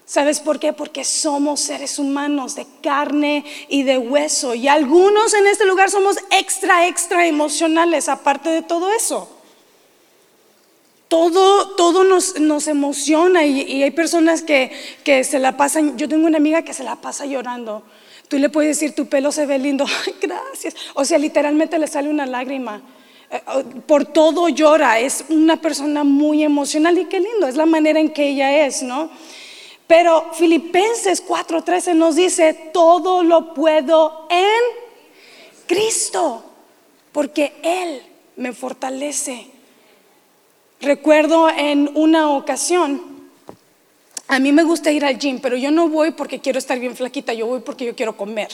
¿Sabes 0.06 0.42
por 0.42 0.60
qué? 0.60 0.74
Porque 0.74 1.06
somos 1.06 1.62
seres 1.62 1.98
humanos 1.98 2.56
de 2.56 2.68
carne 2.82 3.46
y 3.70 3.84
de 3.84 3.98
hueso. 3.98 4.54
Y 4.54 4.68
algunos 4.68 5.34
en 5.34 5.48
este 5.48 5.66
lugar 5.66 5.90
somos 5.90 6.18
extra, 6.32 6.88
extra 6.88 7.26
emocionales, 7.26 8.10
aparte 8.10 8.50
de 8.50 8.62
todo 8.64 8.92
eso 8.92 9.41
todo, 11.12 11.76
todo 11.76 12.06
nos, 12.06 12.40
nos 12.40 12.70
emociona 12.70 13.44
y, 13.44 13.84
hay 13.84 13.92
personas 13.92 14.44
que, 14.44 14.72
que, 15.04 15.26
se 15.26 15.40
la 15.40 15.58
pasan, 15.58 15.98
yo 15.98 16.08
tengo 16.08 16.26
una 16.26 16.38
amiga 16.38 16.62
que 16.62 16.74
se 16.74 16.86
la 16.86 16.96
pasa 16.96 17.26
llorando. 17.26 17.84
Tú 18.30 18.38
le 18.40 18.48
puedes 18.48 18.80
decir, 18.80 18.96
tu 18.96 19.08
pelo 19.08 19.34
se 19.34 19.46
ve 19.46 19.60
lindo, 19.60 19.86
gracias. 20.22 20.74
O 20.94 21.04
sea, 21.04 21.18
literalmente 21.18 21.78
le 21.78 21.88
sale 21.88 22.08
una 22.08 22.26
lágrima. 22.26 22.82
Eh, 23.30 23.42
por 23.86 24.06
todo 24.06 24.48
llora, 24.48 25.00
es 25.00 25.26
una 25.28 25.62
persona 25.62 26.06
muy 26.06 26.46
emocional 26.46 26.98
y 26.98 27.04
qué 27.08 27.20
lindo, 27.20 27.46
es 27.46 27.58
la 27.58 27.66
manera 27.66 28.00
en 28.00 28.14
que 28.14 28.30
ella 28.30 28.66
es, 28.66 28.82
¿no? 28.82 29.10
Pero 29.88 30.30
Filipenses 30.32 31.22
4:13 31.28 31.94
nos 31.94 32.16
dice, 32.16 32.54
todo 32.72 33.22
lo 33.22 33.54
puedo 33.54 34.28
en 34.30 34.62
Cristo, 35.68 36.42
porque 37.12 37.52
Él 37.64 38.02
me 38.38 38.54
fortalece. 38.54 39.60
Recuerdo 40.82 41.48
en 41.48 41.92
una 41.94 42.32
ocasión, 42.32 43.02
a 44.28 44.40
mí 44.40 44.52
me 44.52 44.64
gusta 44.64 44.92
ir 44.92 45.06
al 45.06 45.20
gym, 45.20 45.40
pero 45.40 45.56
yo 45.56 45.70
no 45.70 45.88
voy 45.90 46.12
porque 46.12 46.40
quiero 46.40 46.58
estar 46.58 46.80
bien 46.80 46.96
flaquita, 46.96 47.34
yo 47.34 47.46
voy 47.46 47.60
porque 47.60 47.86
yo 47.86 47.96
quiero 47.96 48.18
comer. 48.18 48.50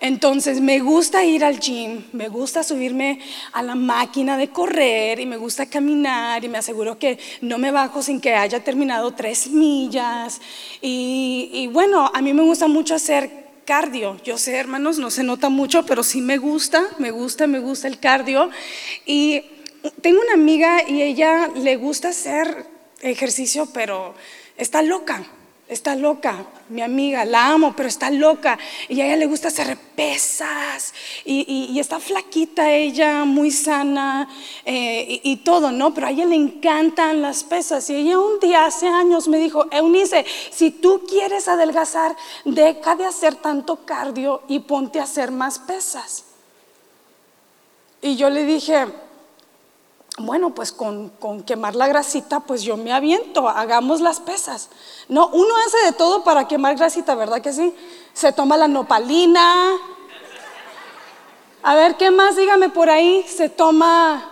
Entonces 0.00 0.60
me 0.60 0.80
gusta 0.80 1.24
ir 1.24 1.44
al 1.44 1.60
gym, 1.60 2.02
me 2.12 2.28
gusta 2.28 2.64
subirme 2.64 3.20
a 3.52 3.62
la 3.62 3.76
máquina 3.76 4.36
de 4.36 4.48
correr 4.48 5.20
y 5.20 5.26
me 5.26 5.36
gusta 5.36 5.66
caminar 5.66 6.44
y 6.44 6.48
me 6.48 6.58
aseguro 6.58 6.98
que 6.98 7.18
no 7.40 7.58
me 7.58 7.70
bajo 7.70 8.02
sin 8.02 8.20
que 8.20 8.34
haya 8.34 8.64
terminado 8.64 9.12
tres 9.12 9.46
millas. 9.46 10.40
Y, 10.82 11.48
y 11.52 11.68
bueno, 11.68 12.10
a 12.12 12.20
mí 12.22 12.34
me 12.34 12.42
gusta 12.42 12.66
mucho 12.66 12.96
hacer 12.96 13.46
cardio. 13.64 14.20
Yo 14.24 14.36
sé, 14.36 14.56
hermanos, 14.56 14.98
no 14.98 15.10
se 15.10 15.22
nota 15.22 15.48
mucho, 15.48 15.86
pero 15.86 16.02
sí 16.02 16.20
me 16.20 16.38
gusta, 16.38 16.82
me 16.98 17.12
gusta, 17.12 17.46
me 17.46 17.60
gusta 17.60 17.86
el 17.86 17.98
cardio. 17.98 18.50
Y 19.06 19.42
tengo 20.00 20.20
una 20.20 20.34
amiga 20.34 20.88
y 20.88 21.02
ella 21.02 21.48
le 21.48 21.76
gusta 21.76 22.08
hacer 22.08 22.66
ejercicio, 23.00 23.66
pero 23.72 24.14
está 24.56 24.82
loca. 24.82 25.24
Está 25.68 25.96
loca, 25.96 26.46
mi 26.68 26.80
amiga, 26.80 27.24
la 27.24 27.48
amo, 27.48 27.74
pero 27.76 27.88
está 27.88 28.08
loca. 28.08 28.56
Y 28.88 29.00
a 29.00 29.06
ella 29.06 29.16
le 29.16 29.26
gusta 29.26 29.48
hacer 29.48 29.76
pesas. 29.96 30.94
Y, 31.24 31.76
está 31.80 31.98
flaquita 31.98 32.70
ella, 32.70 33.24
muy 33.24 33.50
sana 33.50 34.28
eh, 34.64 35.20
y, 35.24 35.38
todo, 35.38 35.72
¿no? 35.72 35.92
Pero 35.92 36.06
a 36.06 36.10
ella 36.10 36.24
le 36.24 36.36
encantan 36.36 37.20
las 37.20 37.42
pesas. 37.42 37.90
Y 37.90 37.96
ella 37.96 38.20
un 38.20 38.38
día, 38.38 38.64
hace 38.64 38.86
años, 38.86 39.26
me 39.26 39.38
dijo, 39.38 39.66
Eunice, 39.72 40.24
si 40.52 40.70
tú 40.70 41.02
quieres 41.04 41.48
adelgazar, 41.48 42.14
deja 42.44 42.94
de 42.94 43.04
hacer 43.04 43.34
tanto 43.34 43.84
cardio 43.84 44.42
y 44.46 44.60
ponte 44.60 45.00
a 45.00 45.02
hacer 45.02 45.32
más 45.32 45.58
pesas. 45.58 46.26
Y 48.00 48.14
yo 48.14 48.30
le 48.30 48.44
dije, 48.44 48.86
bueno, 50.18 50.54
pues 50.54 50.72
con, 50.72 51.10
quemar 51.44 51.74
la 51.74 51.88
grasita, 51.88 52.40
pues 52.40 52.62
yo 52.62 52.76
me 52.76 52.92
aviento, 52.92 53.48
hagamos 53.48 54.00
las 54.00 54.20
pesas. 54.20 54.70
No, 55.08 55.28
uno 55.28 55.54
hace 55.66 55.86
de 55.86 55.92
todo 55.92 56.24
para 56.24 56.48
quemar 56.48 56.76
grasita, 56.76 57.14
¿verdad 57.14 57.42
que 57.42 57.52
sí? 57.52 57.74
Se 58.14 58.32
toma 58.32 58.56
la 58.56 58.68
nopalina. 58.68 59.74
A 61.62 61.74
ver, 61.74 61.96
¿qué 61.96 62.10
más? 62.10 62.36
Dígame 62.36 62.70
por 62.70 62.88
ahí. 62.88 63.24
Se 63.28 63.48
toma 63.48 64.30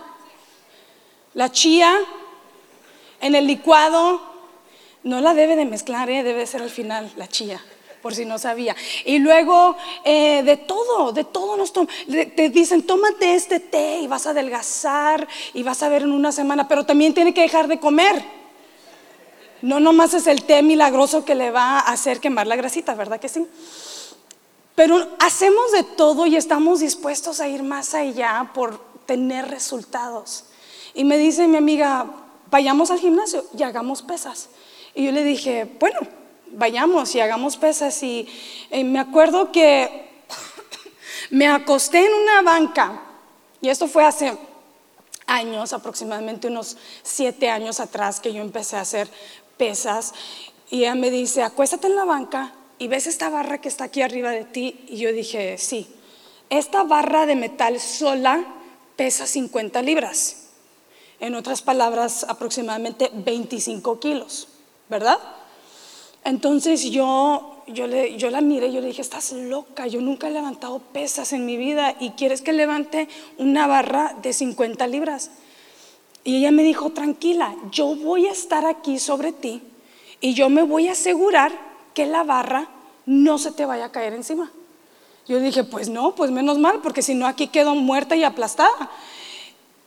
la 1.33 1.51
chía 1.51 1.93
en 3.21 3.35
el 3.35 3.45
licuado. 3.45 4.21
No 5.03 5.21
la 5.21 5.33
debe 5.33 5.55
de 5.55 5.65
mezclar, 5.65 6.09
¿eh? 6.09 6.23
debe 6.23 6.47
ser 6.47 6.63
al 6.63 6.71
final 6.71 7.11
la 7.15 7.27
chía 7.27 7.61
por 8.05 8.13
si 8.13 8.23
no 8.23 8.37
sabía. 8.37 8.75
Y 9.03 9.17
luego 9.17 9.75
eh, 10.03 10.43
de 10.43 10.57
todo, 10.57 11.11
de 11.11 11.23
todo 11.23 11.57
nos. 11.57 11.73
Te 11.73 12.49
dicen, 12.49 12.83
tómate 12.83 13.33
este 13.33 13.59
té 13.59 14.01
y 14.01 14.05
vas 14.05 14.27
a 14.27 14.29
adelgazar 14.29 15.27
y 15.55 15.63
vas 15.63 15.81
a 15.81 15.89
ver 15.89 16.03
en 16.03 16.11
una 16.11 16.31
semana, 16.31 16.67
pero 16.67 16.85
también 16.85 17.15
tiene 17.15 17.33
que 17.33 17.41
dejar 17.41 17.67
de 17.67 17.79
comer. 17.79 18.23
No 19.63 19.79
nomás 19.79 20.13
es 20.13 20.27
el 20.27 20.43
té 20.43 20.61
milagroso 20.61 21.25
que 21.25 21.33
le 21.33 21.49
va 21.49 21.79
a 21.79 21.93
hacer 21.93 22.19
quemar 22.19 22.45
la 22.45 22.55
grasita, 22.55 22.93
¿verdad 22.93 23.19
que 23.19 23.27
sí? 23.27 23.47
Pero 24.75 25.15
hacemos 25.17 25.71
de 25.71 25.81
todo 25.81 26.27
y 26.27 26.35
estamos 26.35 26.81
dispuestos 26.81 27.39
a 27.39 27.47
ir 27.47 27.63
más 27.63 27.95
allá 27.95 28.51
por 28.53 28.79
tener 29.07 29.47
resultados. 29.47 30.43
Y 30.93 31.05
me 31.05 31.17
dice 31.17 31.47
mi 31.47 31.57
amiga, 31.57 32.05
vayamos 32.51 32.91
al 32.91 32.99
gimnasio 32.99 33.45
y 33.57 33.63
hagamos 33.63 34.03
pesas. 34.03 34.49
Y 34.93 35.05
yo 35.05 35.11
le 35.11 35.23
dije, 35.23 35.67
bueno, 35.79 36.01
vayamos 36.55 37.13
y 37.15 37.19
hagamos 37.19 37.57
pesas. 37.57 38.01
Y 38.03 38.27
eh, 38.69 38.83
me 38.83 38.99
acuerdo 38.99 39.51
que 39.51 40.09
me 41.29 41.47
acosté 41.47 42.05
en 42.05 42.13
una 42.13 42.41
banca, 42.41 43.01
y 43.61 43.69
esto 43.69 43.87
fue 43.87 44.03
hace 44.03 44.37
años, 45.27 45.73
aproximadamente 45.73 46.47
unos 46.47 46.77
siete 47.03 47.49
años 47.49 47.79
atrás, 47.79 48.19
que 48.19 48.33
yo 48.33 48.41
empecé 48.41 48.77
a 48.77 48.81
hacer 48.81 49.09
pesas. 49.57 50.13
Y 50.69 50.79
ella 50.79 50.95
me 50.95 51.09
dice, 51.09 51.43
acuéstate 51.43 51.87
en 51.87 51.95
la 51.95 52.05
banca 52.05 52.53
y 52.77 52.87
ves 52.87 53.07
esta 53.07 53.29
barra 53.29 53.59
que 53.61 53.69
está 53.69 53.85
aquí 53.85 54.01
arriba 54.01 54.31
de 54.31 54.45
ti. 54.45 54.85
Y 54.87 54.97
yo 54.97 55.11
dije, 55.11 55.57
sí, 55.57 55.87
esta 56.49 56.83
barra 56.83 57.25
de 57.25 57.35
metal 57.35 57.79
sola 57.79 58.45
pesa 58.95 59.27
50 59.27 59.81
libras. 59.81 60.47
En 61.19 61.35
otras 61.35 61.61
palabras, 61.61 62.25
aproximadamente 62.27 63.09
25 63.13 63.99
kilos, 63.99 64.47
¿verdad? 64.89 65.17
Entonces 66.25 66.89
yo, 66.89 67.61
yo, 67.67 67.85
le, 67.85 68.17
yo 68.17 68.31
la 68.31 68.41
miré 68.41 68.73
yo 68.73 68.81
le 68.81 68.87
dije, 68.87 69.03
estás 69.03 69.31
loca, 69.31 69.85
yo 69.85 70.01
nunca 70.01 70.27
he 70.27 70.31
levantado 70.31 70.79
pesas 70.79 71.31
en 71.33 71.45
mi 71.45 71.55
vida 71.55 71.95
y 71.99 72.11
quieres 72.11 72.41
que 72.41 72.51
levante 72.51 73.07
una 73.37 73.67
barra 73.67 74.15
de 74.23 74.33
50 74.33 74.87
libras. 74.87 75.29
Y 76.23 76.37
ella 76.37 76.49
me 76.49 76.63
dijo, 76.63 76.89
tranquila, 76.89 77.55
yo 77.71 77.95
voy 77.95 78.25
a 78.25 78.31
estar 78.31 78.65
aquí 78.65 78.97
sobre 78.97 79.33
ti 79.33 79.61
y 80.19 80.33
yo 80.33 80.49
me 80.49 80.63
voy 80.63 80.87
a 80.87 80.93
asegurar 80.93 81.51
que 81.93 82.07
la 82.07 82.23
barra 82.23 82.69
no 83.05 83.37
se 83.37 83.51
te 83.51 83.67
vaya 83.67 83.85
a 83.85 83.91
caer 83.91 84.13
encima. 84.13 84.51
Yo 85.27 85.39
dije, 85.39 85.63
pues 85.63 85.89
no, 85.89 86.15
pues 86.15 86.31
menos 86.31 86.57
mal, 86.57 86.79
porque 86.81 87.03
si 87.03 87.13
no 87.13 87.27
aquí 87.27 87.47
quedo 87.49 87.75
muerta 87.75 88.15
y 88.15 88.23
aplastada. 88.23 88.89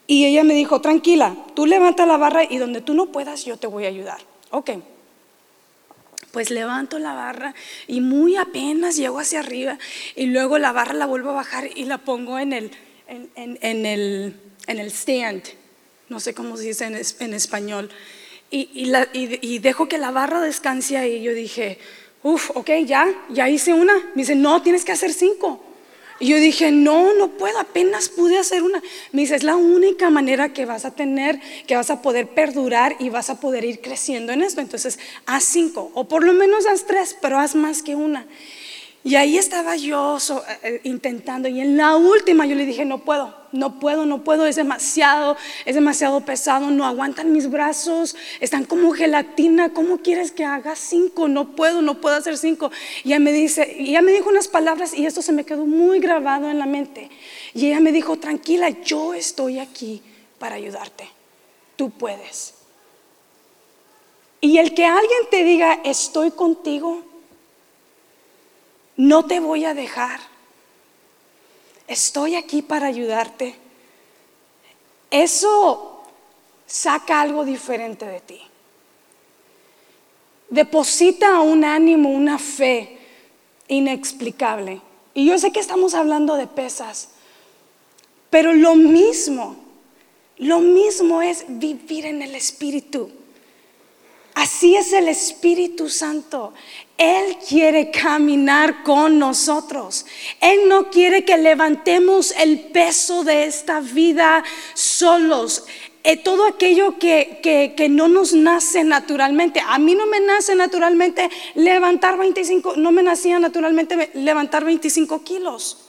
Y 0.07 0.25
ella 0.25 0.45
me 0.45 0.53
dijo, 0.53 0.79
tranquila, 0.79 1.35
tú 1.53 1.65
levanta 1.65 2.05
la 2.05 2.15
barra 2.15 2.45
y 2.45 2.57
donde 2.59 2.79
tú 2.79 2.93
no 2.93 3.07
puedas, 3.07 3.43
yo 3.43 3.57
te 3.57 3.67
voy 3.67 3.83
a 3.83 3.89
ayudar. 3.89 4.19
Ok. 4.51 4.71
Pues 6.31 6.51
levanto 6.51 6.99
la 6.99 7.13
barra 7.13 7.55
y 7.87 8.01
muy 8.01 8.35
apenas 8.35 8.95
llego 8.95 9.19
hacia 9.19 9.39
arriba 9.39 9.79
y 10.15 10.27
luego 10.27 10.59
la 10.59 10.71
barra 10.71 10.93
la 10.93 11.07
vuelvo 11.07 11.31
a 11.31 11.33
bajar 11.33 11.69
y 11.75 11.85
la 11.85 11.97
pongo 11.97 12.37
en 12.37 12.53
el, 12.53 12.71
en, 13.07 13.85
el, 13.85 14.35
en 14.67 14.79
el 14.79 14.87
stand. 14.91 15.43
No 16.07 16.19
sé 16.19 16.33
cómo 16.33 16.57
se 16.57 16.63
dice 16.63 16.85
en, 17.19 17.33
español. 17.33 17.89
Y, 18.51 18.69
y, 19.13 19.59
dejo 19.59 19.87
que 19.87 19.97
la 19.97 20.11
barra 20.11 20.41
descanse 20.41 20.97
ahí. 20.97 21.17
Y 21.17 21.23
yo 21.23 21.33
dije, 21.33 21.77
uff, 22.23 22.51
ok, 22.55 22.69
ya, 22.85 23.07
ya 23.29 23.47
hice 23.47 23.73
una. 23.73 23.93
Me 24.15 24.23
dice, 24.23 24.35
no, 24.35 24.61
tienes 24.61 24.85
que 24.85 24.91
hacer 24.91 25.13
cinco. 25.13 25.63
Y 26.19 26.27
yo 26.27 26.37
dije, 26.37 26.71
no, 26.71 27.13
no 27.13 27.29
puedo, 27.29 27.57
apenas 27.59 28.09
pude 28.09 28.37
hacer 28.37 28.61
una. 28.61 28.81
Me 29.13 29.21
dice, 29.21 29.35
es 29.35 29.43
la 29.43 29.55
única 29.55 30.09
manera 30.09 30.51
que 30.51 30.65
vas 30.65 30.83
a 30.83 30.91
tener, 30.91 31.39
que 31.65 31.75
vas 31.75 31.89
a 31.89 32.01
poder 32.01 32.27
perdurar 32.27 32.97
y 32.99 33.09
vas 33.09 33.29
a 33.29 33.39
poder 33.39 33.63
ir 33.63 33.79
creciendo 33.79 34.33
en 34.33 34.41
esto. 34.41 34.59
Entonces, 34.59 34.99
haz 35.25 35.45
cinco, 35.45 35.91
o 35.93 36.07
por 36.09 36.25
lo 36.25 36.33
menos 36.33 36.65
haz 36.65 36.85
tres, 36.85 37.15
pero 37.21 37.39
haz 37.39 37.55
más 37.55 37.81
que 37.81 37.95
una. 37.95 38.27
Y 39.03 39.15
ahí 39.15 39.37
estaba 39.37 39.77
yo 39.77 40.17
eh, 40.17 40.59
eh, 40.63 40.81
intentando 40.83 41.47
y 41.47 41.61
en 41.61 41.77
la 41.77 41.95
última 41.95 42.45
yo 42.45 42.55
le 42.55 42.65
dije, 42.65 42.83
no 42.83 43.05
puedo, 43.05 43.33
no 43.51 43.79
puedo, 43.79 44.05
no 44.05 44.23
puedo, 44.23 44.45
es 44.45 44.55
demasiado, 44.55 45.37
es 45.65 45.75
demasiado 45.75 46.21
pesado, 46.21 46.71
no 46.71 46.85
aguantan 46.85 47.31
mis 47.31 47.49
brazos, 47.49 48.15
están 48.39 48.65
como 48.65 48.91
gelatina, 48.91 49.73
¿cómo 49.73 49.99
quieres 49.99 50.31
que 50.31 50.45
haga 50.45 50.75
cinco? 50.75 51.27
No 51.27 51.55
puedo, 51.55 51.81
no 51.81 52.01
puedo 52.01 52.15
hacer 52.15 52.37
cinco. 52.37 52.71
Y 53.03 53.09
ella 53.09 53.19
me 53.19 53.31
dice, 53.31 53.75
y 53.77 53.89
ella 53.89 54.01
me 54.01 54.11
dijo 54.11 54.29
unas 54.29 54.47
palabras 54.47 54.93
y 54.93 55.05
esto 55.05 55.21
se 55.21 55.31
me 55.31 55.45
quedó 55.45 55.65
muy 55.65 55.99
grabado 55.99 56.49
en 56.49 56.59
la 56.59 56.65
mente. 56.65 57.09
Y 57.53 57.67
ella 57.67 57.79
me 57.79 57.91
dijo, 57.91 58.17
tranquila, 58.17 58.69
yo 58.69 59.13
estoy 59.13 59.59
aquí 59.59 60.01
para 60.37 60.55
ayudarte, 60.55 61.07
tú 61.75 61.89
puedes. 61.89 62.53
Y 64.41 64.57
el 64.57 64.73
que 64.73 64.85
alguien 64.85 65.21
te 65.29 65.43
diga, 65.43 65.79
estoy 65.83 66.31
contigo, 66.31 67.03
no 68.95 69.25
te 69.25 69.39
voy 69.39 69.65
a 69.65 69.73
dejar. 69.73 70.19
Estoy 71.89 72.35
aquí 72.35 72.61
para 72.61 72.85
ayudarte. 72.85 73.55
Eso 75.09 76.03
saca 76.67 77.19
algo 77.19 77.43
diferente 77.43 78.05
de 78.05 78.19
ti. 78.19 78.39
Deposita 80.51 81.41
un 81.41 81.65
ánimo, 81.65 82.09
una 82.09 82.37
fe 82.37 82.99
inexplicable. 83.67 84.81
Y 85.15 85.25
yo 85.25 85.39
sé 85.39 85.51
que 85.51 85.59
estamos 85.59 85.95
hablando 85.95 86.35
de 86.35 86.45
pesas, 86.45 87.09
pero 88.29 88.53
lo 88.53 88.75
mismo, 88.75 89.55
lo 90.37 90.59
mismo 90.59 91.23
es 91.23 91.43
vivir 91.47 92.05
en 92.05 92.21
el 92.21 92.35
Espíritu. 92.35 93.09
Así 94.35 94.75
es 94.75 94.93
el 94.93 95.07
Espíritu 95.07 95.89
Santo. 95.89 96.53
Él 96.99 97.37
quiere 97.47 97.91
caminar 97.91 98.83
con 98.83 99.17
nosotros. 99.17 100.05
Él 100.41 100.67
no 100.67 100.89
quiere 100.89 101.23
que 101.23 101.37
levantemos 101.37 102.31
el 102.37 102.59
peso 102.59 103.23
de 103.23 103.45
esta 103.45 103.79
vida 103.79 104.43
solos. 104.73 105.63
Eh, 106.03 106.17
todo 106.17 106.45
aquello 106.45 106.99
que, 106.99 107.39
que, 107.41 107.89
no 107.89 108.09
nos 108.09 108.33
nace 108.33 108.83
naturalmente. 108.83 109.61
A 109.65 109.79
mí 109.79 109.95
no 109.95 110.07
me 110.07 110.19
nace 110.19 110.55
naturalmente 110.55 111.29
levantar 111.55 112.17
25, 112.17 112.75
no 112.75 112.91
me 112.91 113.01
nacía 113.01 113.39
naturalmente 113.39 114.11
levantar 114.13 114.65
25 114.65 115.23
kilos. 115.23 115.88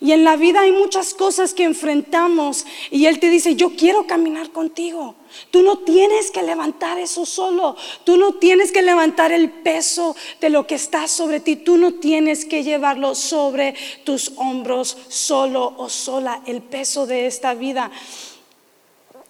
Y 0.00 0.12
en 0.12 0.24
la 0.24 0.36
vida 0.36 0.60
hay 0.60 0.72
muchas 0.72 1.14
cosas 1.14 1.52
que 1.52 1.64
enfrentamos 1.64 2.66
y 2.90 3.06
Él 3.06 3.18
te 3.18 3.28
dice, 3.28 3.56
yo 3.56 3.76
quiero 3.76 4.06
caminar 4.06 4.50
contigo. 4.50 5.16
Tú 5.50 5.62
no 5.62 5.78
tienes 5.78 6.30
que 6.30 6.42
levantar 6.42 6.98
eso 6.98 7.26
solo. 7.26 7.76
Tú 8.04 8.16
no 8.16 8.34
tienes 8.34 8.72
que 8.72 8.82
levantar 8.82 9.32
el 9.32 9.50
peso 9.50 10.16
de 10.40 10.50
lo 10.50 10.66
que 10.66 10.74
está 10.74 11.08
sobre 11.08 11.40
ti. 11.40 11.56
Tú 11.56 11.76
no 11.76 11.94
tienes 11.94 12.44
que 12.44 12.62
llevarlo 12.62 13.14
sobre 13.14 13.74
tus 14.04 14.32
hombros 14.36 14.96
solo 15.08 15.74
o 15.76 15.88
sola, 15.88 16.42
el 16.46 16.62
peso 16.62 17.06
de 17.06 17.26
esta 17.26 17.54
vida. 17.54 17.90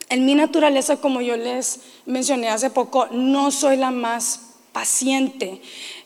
En 0.08 0.26
mi 0.26 0.34
naturaleza, 0.34 0.96
como 0.96 1.20
yo 1.20 1.36
les 1.36 1.80
mencioné 2.06 2.48
hace 2.48 2.70
poco, 2.70 3.06
no 3.12 3.50
soy 3.50 3.76
la 3.76 3.90
más 3.90 4.50
paciente. 4.72 5.60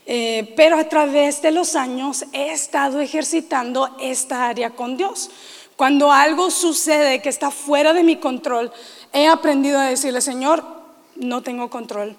Eh, 0.06 0.52
pero 0.56 0.76
a 0.76 0.88
través 0.88 1.40
de 1.40 1.50
los 1.50 1.76
años 1.76 2.26
he 2.32 2.52
estado 2.52 3.00
ejercitando 3.00 3.96
esta 4.00 4.48
área 4.48 4.70
con 4.70 4.96
Dios. 4.96 5.30
Cuando 5.76 6.12
algo 6.12 6.50
sucede 6.50 7.22
que 7.22 7.28
está 7.28 7.50
fuera 7.50 7.92
de 7.92 8.04
mi 8.04 8.16
control, 8.16 8.70
he 9.12 9.26
aprendido 9.26 9.80
a 9.80 9.86
decirle, 9.86 10.20
Señor, 10.20 10.64
no 11.16 11.42
tengo 11.42 11.70
control, 11.70 12.16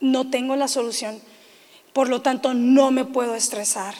no 0.00 0.28
tengo 0.30 0.54
la 0.54 0.68
solución, 0.68 1.20
por 1.92 2.08
lo 2.08 2.20
tanto 2.20 2.54
no 2.54 2.90
me 2.90 3.04
puedo 3.04 3.34
estresar. 3.34 3.94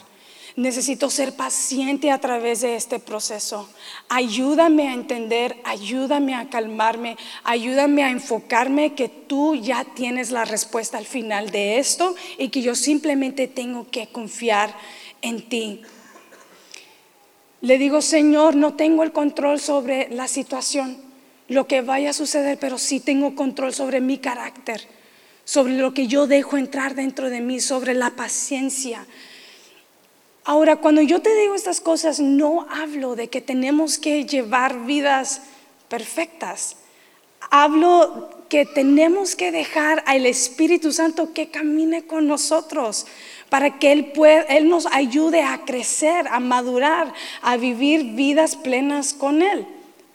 Necesito 0.57 1.11
ser 1.11 1.35
paciente 1.35 2.13
a 2.13 2.21
través 2.21 2.61
de 2.61 2.77
este 2.77 3.01
proceso. 3.01 3.69
Ayúdame 4.09 4.89
a 4.89 4.95
entender, 4.95 5.57
ayúdame 5.65 6.37
a 6.37 6.49
calmarme, 6.49 7.17
ayúdame 7.43 8.05
a 8.05 8.11
enfocarme 8.11 8.95
que 8.95 9.09
tú 9.09 9.57
ya 9.57 9.85
tienes 9.85 10.31
la 10.31 10.45
respuesta 10.45 10.97
al 10.97 11.07
final 11.07 11.51
de 11.51 11.79
esto 11.79 12.15
y 12.39 12.51
que 12.51 12.63
yo 12.63 12.77
simplemente 12.77 13.49
tengo 13.49 13.91
que 13.91 14.07
confiar 14.07 14.73
en 15.23 15.49
ti. 15.49 15.83
Le 17.61 17.77
digo, 17.77 18.01
Señor, 18.01 18.55
no 18.55 18.75
tengo 18.75 19.03
el 19.03 19.11
control 19.11 19.59
sobre 19.59 20.09
la 20.11 20.29
situación, 20.29 20.99
lo 21.49 21.67
que 21.67 21.81
vaya 21.81 22.11
a 22.11 22.13
suceder, 22.13 22.59
pero 22.61 22.79
sí 22.79 23.01
tengo 23.01 23.35
control 23.35 23.75
sobre 23.75 24.01
mi 24.01 24.19
carácter, 24.19 24.87
sobre 25.45 25.79
lo 25.79 25.95
que 25.95 26.07
yo 26.07 26.29
dejo 26.29 26.59
entrar 26.59 26.95
dentro 26.95 27.29
de 27.29 27.41
mí, 27.41 27.59
sobre 27.59 27.95
la 27.95 28.11
paciencia. 28.11 29.05
Ahora, 30.45 30.77
cuando 30.77 31.01
yo 31.01 31.23
te 31.23 31.35
digo 31.35 31.55
estas 31.55 31.81
cosas, 31.81 32.21
no 32.21 32.67
hablo 32.71 33.17
de 33.17 33.29
que 33.29 33.41
tenemos 33.41 33.99
que 33.99 34.27
llevar 34.27 34.85
vidas 34.85 35.41
perfectas. 35.89 36.77
Hablo 37.51 38.31
que 38.51 38.67
tenemos 38.67 39.37
que 39.37 39.51
dejar 39.51 40.03
al 40.07 40.27
Espíritu 40.27 40.93
Santo 40.93 41.33
que 41.33 41.49
camine 41.51 42.07
con 42.07 42.29
nosotros 42.29 43.07
para 43.49 43.79
que 43.79 43.93
Él, 43.93 44.69
nos 44.69 44.87
ayude 44.87 45.43
a 45.43 45.65
crecer, 45.65 46.29
a 46.29 46.41
madurar, 46.41 47.13
a 47.41 47.57
vivir 47.57 48.15
vidas 48.15 48.57
plenas 48.57 49.15
con 49.15 49.41
Él. 49.41 49.67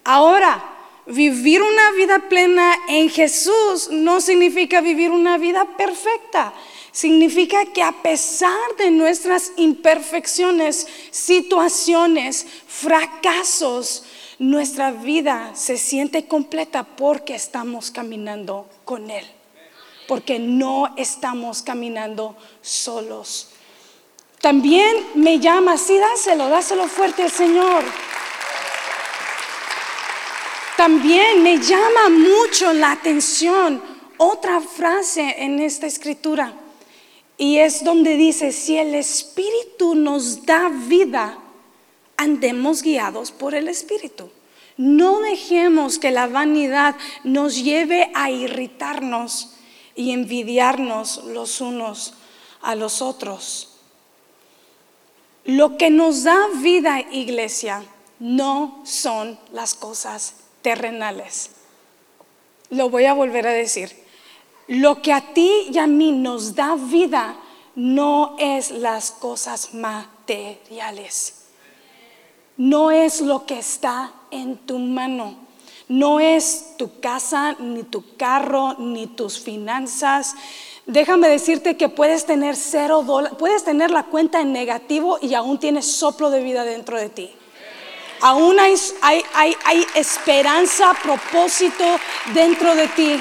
Ahora, 0.04 0.62
vivir 1.06 1.62
una 1.62 1.90
vida 1.92 2.28
plena 2.28 2.74
en 2.88 3.08
Jesús 3.08 3.88
no 3.90 4.20
significa 4.20 4.80
vivir 4.80 5.10
una 5.10 5.38
vida 5.38 5.64
perfecta. 5.76 6.52
Significa 6.92 7.66
que 7.66 7.82
a 7.82 7.92
pesar 7.92 8.58
de 8.78 8.90
nuestras 8.90 9.52
imperfecciones, 9.56 10.86
situaciones, 11.10 12.46
fracasos, 12.66 14.04
nuestra 14.38 14.90
vida 14.90 15.52
se 15.54 15.76
siente 15.76 16.26
completa 16.26 16.84
porque 16.84 17.34
estamos 17.34 17.90
caminando 17.90 18.68
con 18.84 19.10
Él 19.10 19.24
porque 20.10 20.40
no 20.40 20.92
estamos 20.96 21.62
caminando 21.62 22.36
solos. 22.60 23.50
También 24.40 25.06
me 25.14 25.38
llama, 25.38 25.78
sí, 25.78 25.96
dáselo, 25.98 26.48
dáselo 26.48 26.88
fuerte 26.88 27.22
al 27.22 27.30
Señor. 27.30 27.84
También 30.76 31.44
me 31.44 31.60
llama 31.60 32.08
mucho 32.08 32.72
la 32.72 32.90
atención 32.90 33.80
otra 34.16 34.60
frase 34.60 35.36
en 35.38 35.60
esta 35.60 35.86
escritura. 35.86 36.54
Y 37.40 37.56
es 37.56 37.84
donde 37.84 38.18
dice, 38.18 38.52
si 38.52 38.76
el 38.76 38.94
Espíritu 38.94 39.94
nos 39.94 40.44
da 40.44 40.68
vida, 40.68 41.38
andemos 42.18 42.82
guiados 42.82 43.32
por 43.32 43.54
el 43.54 43.66
Espíritu. 43.68 44.30
No 44.76 45.20
dejemos 45.20 45.98
que 45.98 46.10
la 46.10 46.26
vanidad 46.26 46.96
nos 47.24 47.64
lleve 47.64 48.10
a 48.14 48.30
irritarnos 48.30 49.54
y 49.94 50.10
envidiarnos 50.10 51.24
los 51.24 51.62
unos 51.62 52.12
a 52.60 52.74
los 52.74 53.00
otros. 53.00 53.78
Lo 55.46 55.78
que 55.78 55.88
nos 55.88 56.24
da 56.24 56.46
vida, 56.56 57.00
iglesia, 57.00 57.82
no 58.18 58.82
son 58.84 59.40
las 59.50 59.72
cosas 59.72 60.34
terrenales. 60.60 61.52
Lo 62.68 62.90
voy 62.90 63.06
a 63.06 63.14
volver 63.14 63.46
a 63.46 63.52
decir. 63.52 64.09
Lo 64.70 65.02
que 65.02 65.12
a 65.12 65.20
ti 65.34 65.66
y 65.72 65.78
a 65.78 65.88
mí 65.88 66.12
nos 66.12 66.54
da 66.54 66.76
vida 66.76 67.34
no 67.74 68.36
es 68.38 68.70
las 68.70 69.10
cosas 69.10 69.74
materiales. 69.74 71.46
No 72.56 72.92
es 72.92 73.20
lo 73.20 73.46
que 73.46 73.58
está 73.58 74.12
en 74.30 74.58
tu 74.58 74.78
mano. 74.78 75.34
No 75.88 76.20
es 76.20 76.76
tu 76.78 77.00
casa, 77.00 77.56
ni 77.58 77.82
tu 77.82 78.16
carro, 78.16 78.76
ni 78.78 79.08
tus 79.08 79.40
finanzas. 79.40 80.36
Déjame 80.86 81.28
decirte 81.28 81.76
que 81.76 81.88
puedes 81.88 82.24
tener 82.24 82.54
cero 82.54 83.02
dólares, 83.02 83.36
puedes 83.40 83.64
tener 83.64 83.90
la 83.90 84.04
cuenta 84.04 84.40
en 84.40 84.52
negativo 84.52 85.18
y 85.20 85.34
aún 85.34 85.58
tienes 85.58 85.84
soplo 85.84 86.30
de 86.30 86.44
vida 86.44 86.62
dentro 86.62 86.96
de 86.96 87.08
ti. 87.08 87.28
Aún 88.20 88.60
hay, 88.60 88.74
hay, 89.02 89.86
esperanza, 89.96 90.94
propósito 91.02 91.84
dentro 92.34 92.76
de 92.76 92.86
ti. 92.86 93.20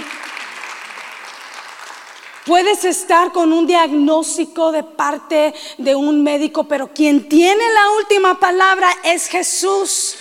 Puedes 2.45 2.85
estar 2.85 3.31
con 3.31 3.51
un 3.53 3.67
diagnóstico 3.67 4.71
de 4.71 4.83
parte 4.83 5.53
de 5.77 5.95
un 5.95 6.23
médico, 6.23 6.63
pero 6.63 6.93
quien 6.93 7.27
tiene 7.27 7.63
la 7.73 7.91
última 7.91 8.39
palabra 8.39 8.89
es 9.03 9.27
Jesús 9.27 10.15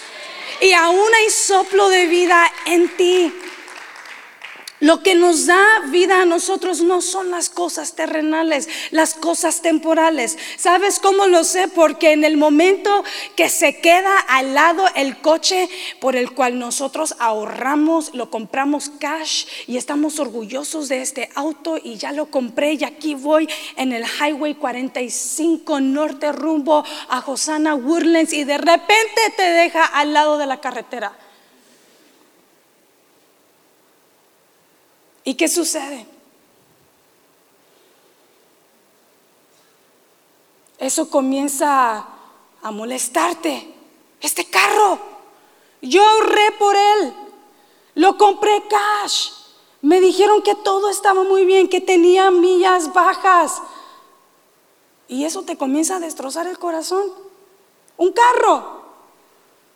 y 0.61 0.73
aún 0.73 1.15
hay 1.15 1.31
soplo 1.31 1.89
de 1.89 2.07
vida 2.07 2.51
en 2.67 2.97
ti. 2.97 3.33
Lo 4.81 5.03
que 5.03 5.17
nos 5.17 5.47
da 5.47 5.81
vida 5.91 6.23
a 6.23 6.25
nosotros 6.25 6.83
no 6.83 7.03
son 7.03 7.33
las 7.33 7.51
cosas 7.51 7.95
terrenales, 7.95 8.69
las 8.93 9.15
cosas 9.15 9.61
temporales. 9.61 10.39
¿Sabes 10.57 11.01
cómo 11.01 11.27
lo 11.27 11.43
sé? 11.43 11.67
Porque 11.67 12.13
en 12.13 12.25
el 12.25 12.37
momento 12.37 13.03
que 13.35 13.49
se 13.49 13.81
queda 13.81 14.17
al 14.29 14.55
lado 14.55 14.85
el 14.95 15.21
coche 15.21 15.69
por 16.01 16.15
el 16.15 16.31
cual 16.33 16.61
nosotros 16.61 17.17
ahorramos, 17.19 18.15
lo 18.15 18.31
compramos 18.31 18.91
cash 19.01 19.47
y 19.67 19.79
estamos 19.79 20.21
orgullosos 20.21 20.89
de 20.89 21.03
este 21.03 21.29
auto 21.35 21.77
y 21.83 21.97
ya 21.97 22.13
lo 22.13 22.27
compré 22.27 22.75
y 22.75 22.85
aquí 22.85 23.17
voy 23.17 23.49
en 23.77 23.93
el 23.93 24.05
Highway 24.05 24.55
45 24.55 25.81
norte 25.81 26.31
rumbo 26.31 26.85
a 27.09 27.19
Hosanna 27.27 27.75
Woodlands 27.75 28.33
y 28.33 28.45
de 28.45 28.59
repente 28.59 29.21
te 29.37 29.43
deja 29.43 29.85
al 29.85 30.13
lado 30.13 30.39
de 30.39 30.47
la 30.47 30.61
carretera. 30.61 31.17
¿Y 35.29 35.35
qué 35.35 35.47
sucede? 35.47 36.07
Eso 40.79 41.11
comienza 41.11 42.07
a 42.63 42.71
molestarte. 42.71 43.75
Este 44.23 44.47
carro, 44.47 44.99
yo 45.83 46.03
ahorré 46.03 46.53
por 46.59 46.75
él, 46.75 47.13
lo 47.97 48.17
compré 48.17 48.63
cash. 48.71 49.33
Me 49.83 50.01
dijeron 50.01 50.41
que 50.41 50.55
todo 50.55 50.89
estaba 50.89 51.25
muy 51.25 51.45
bien, 51.45 51.69
que 51.69 51.83
tenía 51.83 52.31
millas 52.31 52.95
bajas. 52.95 53.61
Y 55.09 55.27
eso 55.27 55.43
te 55.43 55.59
comienza 55.59 55.97
a 55.97 56.01
destrozar 56.01 56.47
el 56.47 56.59
corazón. 56.59 57.05
Un 57.99 58.13
carro 58.13 58.83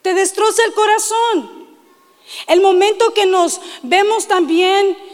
te 0.01 0.15
destroza 0.15 0.65
el 0.65 0.73
corazón. 0.73 1.69
El 2.47 2.62
momento 2.62 3.12
que 3.12 3.27
nos 3.27 3.61
vemos 3.83 4.27
también 4.27 5.12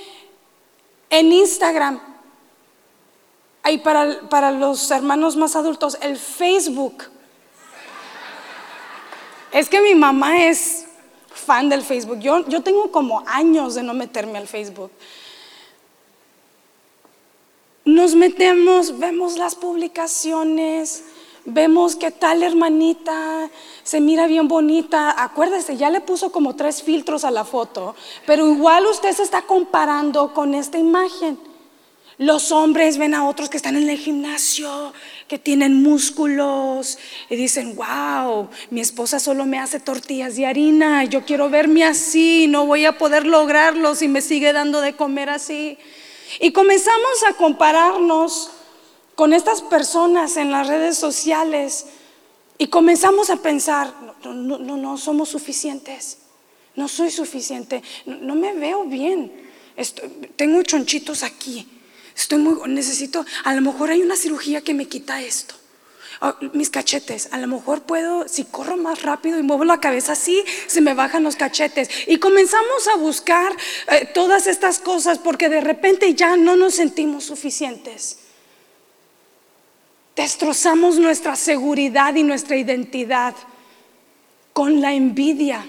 en 1.11 1.33
Instagram, 1.33 2.01
hay 3.63 3.79
para, 3.79 4.29
para 4.29 4.51
los 4.51 4.91
hermanos 4.91 5.37
más 5.37 5.57
adultos, 5.57 5.99
el 6.01 6.17
Facebook. 6.17 7.05
Es 9.51 9.69
que 9.69 9.81
mi 9.81 9.95
mamá 9.95 10.45
es 10.45 10.87
fan 11.31 11.69
del 11.69 11.83
Facebook. 11.83 12.19
Yo, 12.21 12.47
yo 12.49 12.63
tengo 12.63 12.91
como 12.93 13.23
años 13.27 13.75
de 13.75 13.83
no 13.83 13.95
meterme 13.95 14.39
al 14.39 14.47
Facebook. 14.47 14.91
Nos 17.85 18.15
metemos, 18.15 18.99
vemos 18.99 19.39
las 19.39 19.55
publicaciones, 19.55 21.05
vemos 21.49 21.97
que 21.97 22.11
tal 22.11 22.43
hermanita 22.43 23.51
se 23.83 24.01
mira 24.01 24.27
bien 24.27 24.49
bonita. 24.49 25.23
Acuérdese, 25.23 25.77
ya 25.77 25.91
le 25.91 26.01
puso 26.01 26.31
como 26.31 26.57
tres 26.57 26.83
filtros 26.83 27.25
a 27.25 27.31
la 27.31 27.45
foto, 27.45 27.95
pero 28.27 28.47
igual 28.47 28.87
usted 28.87 29.13
se 29.13 29.23
está 29.23 29.43
comparando 29.43 30.33
con 30.35 30.55
esta 30.55 30.79
imagen. 30.79 31.39
Los 32.19 32.51
hombres 32.51 32.99
ven 32.99 33.15
a 33.15 33.29
otros 33.29 33.49
que 33.49 33.57
están 33.57 33.77
en 33.77 33.89
el 33.89 33.97
gimnasio, 33.97 34.93
que 35.29 35.39
tienen 35.39 35.83
músculos 35.85 36.99
y 37.31 37.37
dicen, 37.37 37.77
wow, 37.77 38.49
mi 38.71 38.81
esposa 38.81 39.21
solo 39.21 39.47
me 39.47 39.61
hace 39.61 39.79
tortillas 39.79 40.35
de 40.35 40.45
harina, 40.45 41.05
yo 41.05 41.25
quiero 41.25 41.49
verme 41.49 41.85
así, 41.85 42.49
no 42.49 42.67
voy 42.67 42.87
a 42.87 42.99
poder 42.99 43.25
lograrlo 43.25 43.95
si 43.95 44.09
me 44.09 44.21
sigue 44.21 44.53
dando 44.53 44.81
de 44.81 44.97
comer 44.97 45.31
así. 45.31 45.79
Y 46.41 46.51
comenzamos 46.51 47.23
a 47.29 47.35
compararnos 47.35 48.51
con 49.19 49.33
estas 49.33 49.63
personas 49.63 50.37
en 50.37 50.53
las 50.53 50.69
redes 50.69 50.97
sociales 50.97 51.87
y 52.57 52.69
comenzamos 52.69 53.31
a 53.31 53.43
pensar, 53.43 53.93
no, 54.23 54.59
no, 54.59 54.77
no, 54.77 54.97
somos 54.97 55.31
suficientes, 55.31 56.19
no 56.77 56.87
soy 56.87 57.11
suficiente, 57.11 57.83
no, 58.07 58.37
me 58.37 58.53
veo 58.53 58.85
bien, 58.85 59.33
tengo 60.37 60.63
chonchitos 60.63 61.25
aquí, 61.25 61.67
Estoy 62.17 62.39
muy, 62.39 62.69
necesito, 62.69 63.27
a 63.43 63.55
lo 63.55 63.61
mejor 63.61 63.91
hay 63.91 64.03
una 64.03 64.15
cirugía 64.15 64.61
que 64.61 64.73
me 64.73 64.87
quita 64.87 65.21
esto. 65.21 65.57
Oh, 66.21 66.35
mis 66.53 66.71
cachetes, 66.71 67.29
a 67.33 67.39
lo 67.39 67.49
mejor 67.49 67.83
puedo, 67.83 68.29
si 68.29 68.45
corro 68.45 68.77
más 68.77 69.03
rápido 69.03 69.41
y 69.41 69.43
muevo 69.43 69.65
la 69.65 69.81
cabeza 69.81 70.13
así, 70.13 70.45
se 70.69 70.81
me 70.81 70.95
bajan 70.95 71.25
los 71.25 71.35
cachetes. 71.35 71.91
Y 72.07 72.19
comenzamos 72.19 72.87
a 72.87 72.97
buscar 72.97 73.51
eh, 73.89 74.09
todas 74.15 74.47
estas 74.47 74.79
cosas 74.79 75.19
porque 75.19 75.49
de 75.49 75.61
repente 75.61 76.15
ya 76.15 76.37
no 76.37 76.55
nos 76.55 76.77
sentimos 76.77 77.25
suficientes. 77.25 78.19
Destrozamos 80.19 80.99
nuestra 80.99 81.37
seguridad 81.37 82.17
y 82.17 82.25
nuestra 82.25 82.57
identidad 82.57 83.37
con 84.53 84.81
la 84.81 84.93
envidia. 84.93 85.65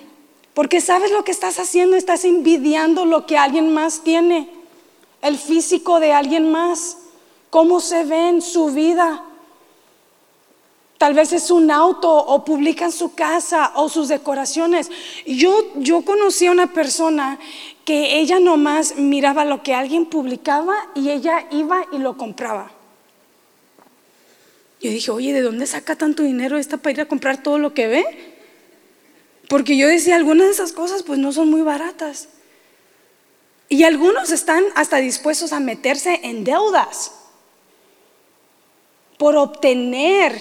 Porque 0.55 0.81
sabes 0.81 1.11
lo 1.11 1.23
que 1.23 1.29
estás 1.31 1.59
haciendo, 1.59 1.95
estás 1.95 2.25
envidiando 2.25 3.05
lo 3.05 3.27
que 3.27 3.37
alguien 3.37 3.71
más 3.71 4.01
tiene, 4.01 4.49
el 5.21 5.37
físico 5.37 5.99
de 5.99 6.13
alguien 6.13 6.51
más, 6.51 6.97
cómo 7.51 7.79
se 7.79 8.05
ve 8.05 8.29
en 8.29 8.41
su 8.41 8.71
vida. 8.71 9.23
Tal 10.97 11.13
vez 11.13 11.31
es 11.31 11.51
un 11.51 11.69
auto 11.69 12.11
o 12.11 12.43
publican 12.43 12.91
su 12.91 13.13
casa 13.13 13.73
o 13.75 13.87
sus 13.87 14.07
decoraciones. 14.07 14.89
Yo, 15.27 15.75
yo 15.75 16.01
conocí 16.03 16.47
a 16.47 16.51
una 16.51 16.73
persona 16.73 17.37
que 17.85 18.17
ella 18.17 18.39
nomás 18.39 18.95
miraba 18.95 19.45
lo 19.45 19.61
que 19.61 19.75
alguien 19.75 20.07
publicaba 20.07 20.73
y 20.95 21.11
ella 21.11 21.45
iba 21.51 21.85
y 21.91 21.99
lo 21.99 22.17
compraba. 22.17 22.78
Yo 24.81 24.89
dije, 24.91 25.11
oye, 25.11 25.33
¿de 25.33 25.41
dónde 25.41 25.67
saca 25.67 25.95
tanto 25.95 26.23
dinero 26.23 26.57
esta 26.57 26.77
para 26.77 26.91
ir 26.91 27.01
a 27.01 27.07
comprar 27.07 27.43
todo 27.43 27.57
lo 27.57 27.73
que 27.73 27.87
ve? 27.87 28.05
Porque 29.49 29.75
yo 29.75 29.87
decía, 29.87 30.15
algunas 30.15 30.47
de 30.47 30.53
esas 30.53 30.71
cosas 30.71 31.03
pues 31.03 31.19
no 31.19 31.31
son 31.31 31.49
muy 31.49 31.61
baratas. 31.61 32.29
Y 33.67 33.83
algunos 33.83 34.31
están 34.31 34.63
hasta 34.75 34.97
dispuestos 34.97 35.53
a 35.53 35.59
meterse 35.59 36.21
en 36.23 36.43
deudas 36.43 37.11
por 39.17 39.35
obtener 39.35 40.33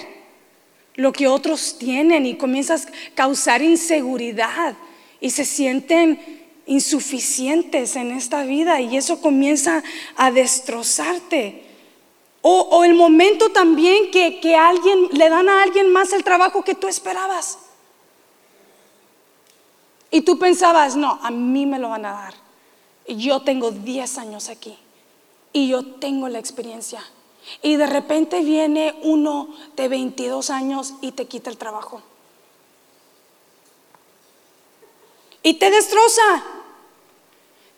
lo 0.95 1.11
que 1.11 1.27
otros 1.27 1.77
tienen 1.77 2.25
y 2.25 2.37
comienzas 2.37 2.87
a 2.87 2.89
causar 3.15 3.61
inseguridad 3.61 4.75
y 5.19 5.31
se 5.31 5.45
sienten 5.45 6.19
insuficientes 6.65 7.95
en 7.95 8.11
esta 8.11 8.43
vida 8.43 8.79
y 8.79 8.95
eso 8.95 9.21
comienza 9.21 9.83
a 10.15 10.31
destrozarte. 10.31 11.68
O, 12.41 12.83
el 12.85 12.93
momento 12.93 13.51
también 13.51 14.11
que, 14.11 14.39
que 14.39 14.55
alguien 14.55 15.09
le 15.11 15.29
dan 15.29 15.49
a 15.49 15.61
alguien 15.61 15.91
más 15.91 16.13
el 16.13 16.23
trabajo 16.23 16.63
que 16.63 16.73
tú 16.73 16.87
esperabas. 16.87 17.59
Y 20.09 20.21
tú 20.21 20.39
pensabas, 20.39 20.95
no, 20.95 21.19
a 21.21 21.31
mí 21.31 21.65
me 21.65 21.79
lo 21.79 21.89
van 21.89 22.05
a 22.05 22.13
dar. 22.13 22.33
Yo 23.07 23.41
tengo 23.41 23.71
10 23.71 24.17
años 24.19 24.49
aquí 24.49 24.77
y 25.51 25.67
yo 25.67 25.85
tengo 25.95 26.29
la 26.29 26.39
experiencia. 26.39 27.03
Y 27.61 27.75
de 27.75 27.87
repente 27.87 28.41
viene 28.41 28.95
uno 29.03 29.49
de 29.75 29.87
22 29.87 30.49
años 30.49 30.93
y 31.01 31.11
te 31.11 31.25
quita 31.25 31.49
el 31.49 31.57
trabajo. 31.57 32.01
Y 35.43 35.55
te 35.55 35.71
destroza 35.71 36.43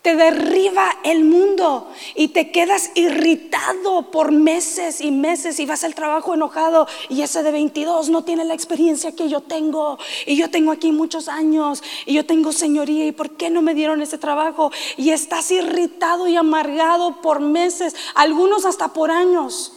te 0.02 0.16
derriba 0.16 0.98
el 1.04 1.24
mundo 1.24 1.92
y 2.16 2.30
te 2.30 2.52
quedas 2.52 2.90
irritado 2.96 4.10
por 4.10 4.32
meses 4.32 5.00
y 5.00 5.12
meses 5.12 5.60
y 5.60 5.68
vas 5.68 5.84
al 5.84 5.94
trabajo 5.94 6.34
enojado 6.34 6.88
y 7.10 7.22
ese 7.22 7.44
de 7.44 7.52
22 7.52 8.10
no 8.10 8.24
tiene 8.24 8.44
la 8.44 8.56
experiencia 8.56 9.16
que 9.16 9.30
yo 9.30 9.42
tengo 9.42 10.00
y 10.26 10.36
yo 10.36 10.50
tengo 10.50 10.72
aquí 10.72 10.92
muchos 10.92 11.28
años 11.28 11.84
y 12.08 12.14
yo 12.14 12.26
tengo 12.26 12.52
señoría 12.52 13.06
y 13.06 13.12
por 13.12 13.38
qué 13.38 13.52
no 13.52 13.62
me 13.62 13.76
dieron 13.76 14.02
ese 14.02 14.18
trabajo 14.18 14.72
y 14.98 15.12
estás 15.12 15.52
irritado 15.52 16.28
y 16.28 16.36
amargado 16.36 17.22
por 17.22 17.40
meses, 17.40 17.96
algunos 18.16 18.66
hasta 18.66 18.94
por 18.94 19.12
años. 19.12 19.74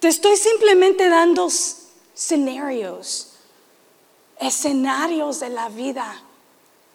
Te 0.00 0.08
estoy 0.08 0.36
simplemente 0.36 1.10
dando 1.10 1.46
escenarios, 2.14 3.34
escenarios 4.40 5.40
de 5.40 5.50
la 5.50 5.68
vida 5.68 6.24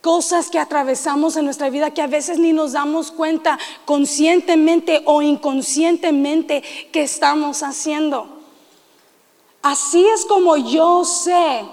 cosas 0.01 0.49
que 0.49 0.59
atravesamos 0.59 1.35
en 1.35 1.45
nuestra 1.45 1.69
vida 1.69 1.93
que 1.93 2.01
a 2.01 2.07
veces 2.07 2.39
ni 2.39 2.53
nos 2.53 2.73
damos 2.73 3.11
cuenta 3.11 3.59
conscientemente 3.85 5.01
o 5.05 5.21
inconscientemente 5.21 6.61
que 6.91 7.03
estamos 7.03 7.63
haciendo. 7.63 8.27
Así 9.61 10.05
es 10.07 10.25
como 10.25 10.55
yo 10.55 11.03
sé 11.03 11.65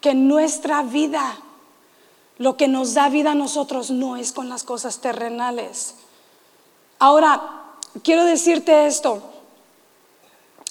que 0.00 0.14
nuestra 0.14 0.82
vida, 0.82 1.38
lo 2.38 2.56
que 2.56 2.66
nos 2.66 2.92
da 2.94 3.08
vida 3.08 3.30
a 3.30 3.36
nosotros 3.36 3.90
no 3.90 4.16
es 4.16 4.32
con 4.32 4.48
las 4.48 4.64
cosas 4.64 4.98
terrenales. 4.98 5.94
Ahora, 6.98 7.62
quiero 8.02 8.24
decirte 8.24 8.86
esto. 8.86 9.22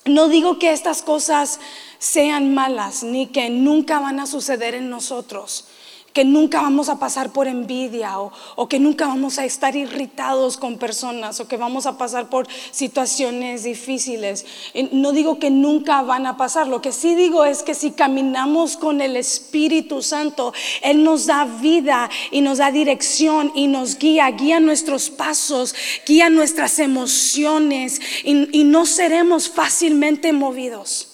No 0.06 0.28
digo 0.28 0.60
que 0.60 0.74
estas 0.74 1.02
cosas 1.02 1.60
sean 2.02 2.56
malas, 2.56 3.04
ni 3.04 3.28
que 3.28 3.52
nunca 3.52 4.00
van 4.00 4.20
a 4.20 4.26
suceder 4.26 4.74
en 4.74 4.90
nosotros 4.90 5.68
que 6.14 6.26
nunca 6.26 6.62
vamos 6.62 6.90
a 6.90 7.00
pasar 7.00 7.32
por 7.32 7.48
envidia 7.48 8.20
o, 8.20 8.68
que 8.68 8.80
nunca 8.80 9.08
vamos 9.08 9.40
a 9.40 9.46
estar 9.46 9.76
irritados 9.76 10.58
con 10.58 10.78
personas 10.78 11.40
o 11.40 11.48
que 11.48 11.58
vamos 11.58 11.86
a 11.86 11.98
pasar 11.98 12.30
por 12.30 12.48
situaciones 12.72 13.64
difíciles. 13.64 14.46
No 14.92 15.14
digo 15.14 15.40
que 15.40 15.50
nunca 15.50 16.02
van 16.02 16.26
a 16.26 16.38
pasar, 16.38 16.68
lo 16.68 16.82
que 16.82 16.92
sí 16.92 17.16
digo 17.16 17.46
es 17.46 17.64
que 17.64 17.76
si 17.76 17.92
caminamos 17.92 18.78
con 18.78 19.02
el 19.02 19.16
Espíritu 19.16 20.02
Santo, 20.02 20.54
Él 20.82 21.04
nos 21.04 21.28
da 21.28 21.46
vida 21.46 22.10
y 22.30 22.42
nos 22.42 22.58
da 22.58 22.72
dirección 22.72 23.52
y 23.56 23.68
nos 23.68 23.98
guía, 23.98 24.30
guía 24.32 24.60
nuestros 24.60 25.10
pasos, 25.10 25.74
guía 26.06 26.30
nuestras 26.30 26.80
emociones 26.80 28.02
y, 28.24 28.62
no 28.72 28.86
seremos 28.86 29.50
fácilmente 29.50 30.32
movidos. 30.32 31.11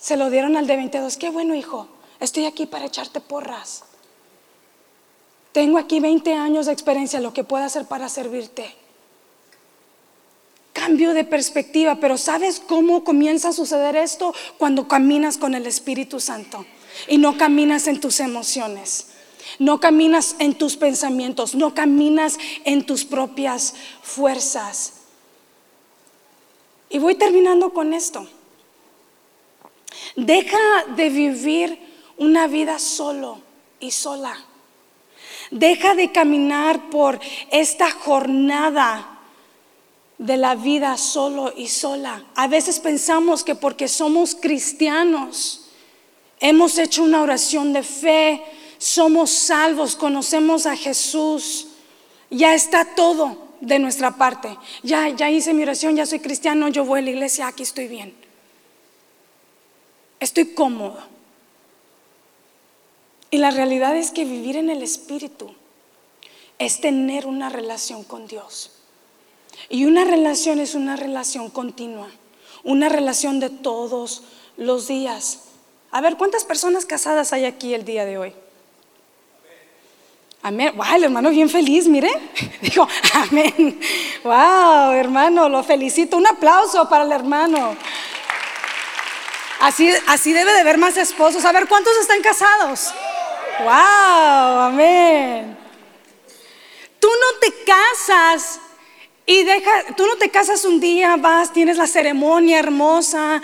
Se 0.00 0.16
lo 0.16 0.30
dieron 0.30 0.56
al 0.56 0.66
de 0.66 0.76
22. 0.76 1.16
Qué 1.18 1.28
bueno, 1.28 1.54
hijo. 1.54 1.86
Estoy 2.20 2.46
aquí 2.46 2.66
para 2.66 2.86
echarte 2.86 3.20
porras. 3.20 3.84
Tengo 5.52 5.78
aquí 5.78 6.00
20 6.00 6.32
años 6.32 6.66
de 6.66 6.72
experiencia, 6.72 7.20
lo 7.20 7.34
que 7.34 7.44
puedo 7.44 7.64
hacer 7.64 7.86
para 7.86 8.08
servirte. 8.08 8.74
Cambio 10.72 11.12
de 11.12 11.24
perspectiva, 11.24 11.96
pero 11.96 12.16
¿sabes 12.16 12.60
cómo 12.60 13.04
comienza 13.04 13.48
a 13.48 13.52
suceder 13.52 13.96
esto? 13.96 14.32
Cuando 14.56 14.88
caminas 14.88 15.36
con 15.36 15.54
el 15.54 15.66
Espíritu 15.66 16.20
Santo 16.20 16.64
y 17.08 17.18
no 17.18 17.36
caminas 17.36 17.86
en 17.86 18.00
tus 18.00 18.20
emociones, 18.20 19.08
no 19.58 19.80
caminas 19.80 20.36
en 20.38 20.54
tus 20.54 20.76
pensamientos, 20.76 21.54
no 21.54 21.74
caminas 21.74 22.38
en 22.64 22.86
tus 22.86 23.04
propias 23.04 23.74
fuerzas. 24.02 24.94
Y 26.88 26.98
voy 26.98 27.16
terminando 27.16 27.74
con 27.74 27.92
esto. 27.92 28.26
Deja 30.16 30.58
de 30.96 31.08
vivir 31.08 31.78
una 32.18 32.46
vida 32.46 32.78
solo 32.78 33.40
y 33.78 33.90
sola. 33.90 34.36
Deja 35.50 35.94
de 35.94 36.12
caminar 36.12 36.90
por 36.90 37.18
esta 37.50 37.90
jornada 37.90 39.18
de 40.18 40.36
la 40.36 40.54
vida 40.54 40.96
solo 40.96 41.52
y 41.56 41.68
sola. 41.68 42.24
A 42.34 42.46
veces 42.46 42.78
pensamos 42.78 43.42
que 43.42 43.54
porque 43.54 43.88
somos 43.88 44.34
cristianos, 44.34 45.70
hemos 46.40 46.78
hecho 46.78 47.02
una 47.02 47.22
oración 47.22 47.72
de 47.72 47.82
fe, 47.82 48.42
somos 48.78 49.30
salvos, 49.30 49.96
conocemos 49.96 50.66
a 50.66 50.76
Jesús, 50.76 51.68
ya 52.30 52.54
está 52.54 52.84
todo 52.84 53.48
de 53.60 53.78
nuestra 53.78 54.16
parte. 54.16 54.56
Ya, 54.82 55.08
ya 55.08 55.30
hice 55.30 55.54
mi 55.54 55.62
oración, 55.62 55.96
ya 55.96 56.06
soy 56.06 56.20
cristiano, 56.20 56.68
yo 56.68 56.84
voy 56.84 57.00
a 57.00 57.02
la 57.02 57.10
iglesia, 57.10 57.46
aquí 57.46 57.62
estoy 57.62 57.88
bien 57.88 58.19
estoy 60.20 60.54
cómodo. 60.54 60.98
Y 63.30 63.38
la 63.38 63.50
realidad 63.50 63.96
es 63.96 64.10
que 64.10 64.24
vivir 64.24 64.56
en 64.56 64.70
el 64.70 64.82
Espíritu 64.82 65.54
es 66.58 66.80
tener 66.80 67.26
una 67.26 67.48
relación 67.48 68.04
con 68.04 68.26
Dios. 68.26 68.72
Y 69.68 69.84
una 69.86 70.04
relación 70.04 70.58
es 70.58 70.74
una 70.74 70.96
relación 70.96 71.50
continua, 71.50 72.10
una 72.64 72.88
relación 72.88 73.40
de 73.40 73.50
todos 73.50 74.22
los 74.56 74.88
días. 74.88 75.40
A 75.90 76.00
ver, 76.00 76.16
¿cuántas 76.16 76.44
personas 76.44 76.86
casadas 76.86 77.32
hay 77.32 77.44
aquí 77.44 77.74
el 77.74 77.84
día 77.84 78.04
de 78.04 78.18
hoy? 78.18 78.34
Amén. 80.42 80.72
Wow, 80.74 80.86
el 80.94 81.04
hermano 81.04 81.30
bien 81.30 81.50
feliz, 81.50 81.86
mire. 81.86 82.10
Dijo, 82.62 82.88
amén. 83.14 83.78
Wow, 84.24 84.92
hermano, 84.92 85.48
lo 85.48 85.62
felicito. 85.62 86.16
Un 86.16 86.26
aplauso 86.26 86.88
para 86.88 87.04
el 87.04 87.12
hermano. 87.12 87.76
Así, 89.60 89.90
así 90.06 90.32
debe 90.32 90.52
de 90.52 90.60
haber 90.60 90.78
más 90.78 90.96
esposos. 90.96 91.44
A 91.44 91.52
ver, 91.52 91.68
¿cuántos 91.68 91.96
están 91.98 92.22
casados? 92.22 92.92
¡Wow! 93.60 94.60
Amén. 94.60 95.56
Tú 96.98 97.08
no 97.08 97.38
te 97.40 97.64
casas 97.64 98.60
Y 99.30 99.44
deja, 99.44 99.70
tú 99.96 100.06
no 100.08 100.16
te 100.16 100.28
casas 100.28 100.64
un 100.64 100.80
día, 100.80 101.14
vas, 101.16 101.52
tienes 101.52 101.76
la 101.76 101.86
ceremonia 101.86 102.58
hermosa, 102.58 103.40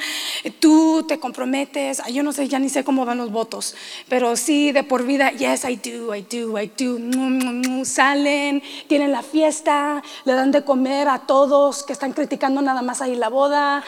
tú 0.59 1.05
te 1.07 1.21
comprometes, 1.21 2.03
yo 2.11 2.25
no 2.25 2.33
sé, 2.33 2.49
ya 2.49 2.59
ni 2.59 2.69
sé 2.69 2.83
cómo 2.83 3.05
van 3.05 3.19
los 3.19 3.31
votos, 3.31 3.77
pero 4.09 4.35
sí, 4.35 4.73
de 4.73 4.83
por 4.83 5.05
vida, 5.05 5.31
yes, 5.31 5.65
I 5.65 5.77
do, 5.77 6.13
I 6.13 6.23
do, 6.23 6.59
I 6.61 6.73
do, 6.77 7.85
salen, 7.85 8.65
tienen 8.89 9.13
la 9.13 9.23
fiesta, 9.23 10.03
le 10.25 10.33
dan 10.33 10.51
de 10.51 10.65
comer 10.65 11.09
a 11.09 11.21
todos 11.21 11.85
que 11.85 11.93
están 11.93 12.13
criticando 12.13 12.61
nada 12.63 12.83
más 12.83 13.01
ahí 13.01 13.15
la 13.15 13.29
boda. 13.29 13.85